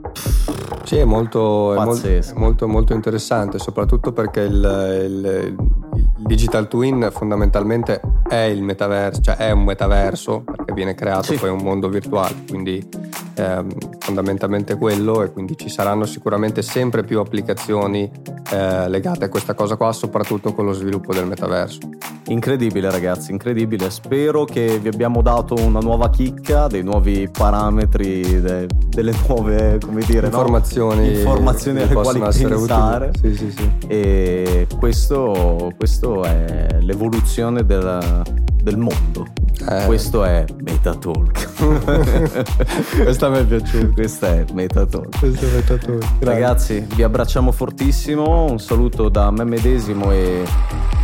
Sì, 0.85 0.97
è 0.97 1.05
molto, 1.05 1.73
Pazzesco. 1.77 2.35
è 2.35 2.39
molto, 2.39 2.69
molto 2.69 2.93
interessante, 2.95 3.59
soprattutto 3.59 4.13
perché 4.13 4.41
il, 4.43 4.55
il- 4.55 5.53
il- 5.95 6.07
il 6.19 6.25
digital 6.27 6.69
twin 6.69 7.09
fondamentalmente 7.13 8.01
è 8.29 8.37
il 8.37 8.63
metaverso, 8.63 9.21
cioè 9.21 9.37
è 9.37 9.51
un 9.51 9.65
metaverso 9.65 10.43
perché 10.45 10.73
viene 10.73 10.95
creato 10.95 11.25
sì. 11.33 11.37
poi 11.37 11.51
un 11.51 11.61
mondo 11.63 11.89
virtuale, 11.89 12.35
quindi 12.49 12.87
ehm, 13.35 13.69
fondamentalmente 14.09 14.77
quello 14.77 15.23
e 15.23 15.31
quindi 15.31 15.55
ci 15.55 15.69
saranno 15.69 16.07
sicuramente 16.07 16.63
sempre 16.63 17.05
più 17.05 17.19
applicazioni 17.19 18.11
eh, 18.51 18.89
legate 18.89 19.27
a 19.27 19.29
questa 19.29 19.53
cosa 19.53 19.77
qua, 19.77 19.93
soprattutto 19.93 20.55
con 20.55 20.65
lo 20.65 20.73
sviluppo 20.73 21.13
del 21.13 21.27
metaverso. 21.27 21.81
Incredibile 22.29 22.91
ragazzi, 22.91 23.33
incredibile. 23.33 23.91
Spero 23.91 24.47
che 24.47 24.79
vi 24.79 24.89
abbiamo 24.89 25.21
dato 25.21 25.55
una 25.55 25.81
nuova 25.81 26.09
chicca, 26.09 26.69
dei 26.69 26.83
nuovi 26.83 27.29
parametri, 27.31 28.41
de, 28.41 28.67
delle 28.89 29.13
nuove, 29.27 29.79
come 29.79 30.03
dire, 30.07 30.27
informazioni, 30.27 31.11
no? 31.11 31.19
informazioni 31.19 31.83
alle 31.83 31.93
quali 31.93 32.21
pensare. 32.21 33.11
Sì, 33.21 33.37
sì, 33.37 33.51
sì. 33.51 33.71
E 33.89 34.67
questo, 34.79 35.71
questo 35.77 36.25
è 36.25 36.79
l'evoluzione 36.81 37.65
del, 37.67 38.23
del 38.63 38.79
mondo. 38.79 39.38
Eh. 39.67 39.85
Questo 39.87 40.25
è 40.25 40.45
Metatalk. 40.63 41.49
Questa 43.03 43.29
mi 43.29 43.39
è 43.39 43.45
piaciuta. 43.45 43.93
Questa 43.95 44.29
è 44.29 44.45
Metatalk. 44.53 45.19
Questo 45.19 45.45
è 45.47 45.49
Metatalk. 45.51 46.05
Ragazzi, 46.21 46.87
vi 46.95 47.03
abbracciamo 47.03 47.53
fortissimo. 47.53 48.45
Un 48.45 48.59
saluto 48.59 49.09
da 49.09 49.31
me 49.31 49.45
medesimo 49.45 50.13
e 50.13 50.45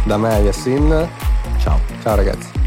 da 0.05 0.17
me 0.17 0.39
Yassin. 0.39 1.09
Ciao. 1.59 1.79
Ciao 2.03 2.15
ragazzi. 2.15 2.64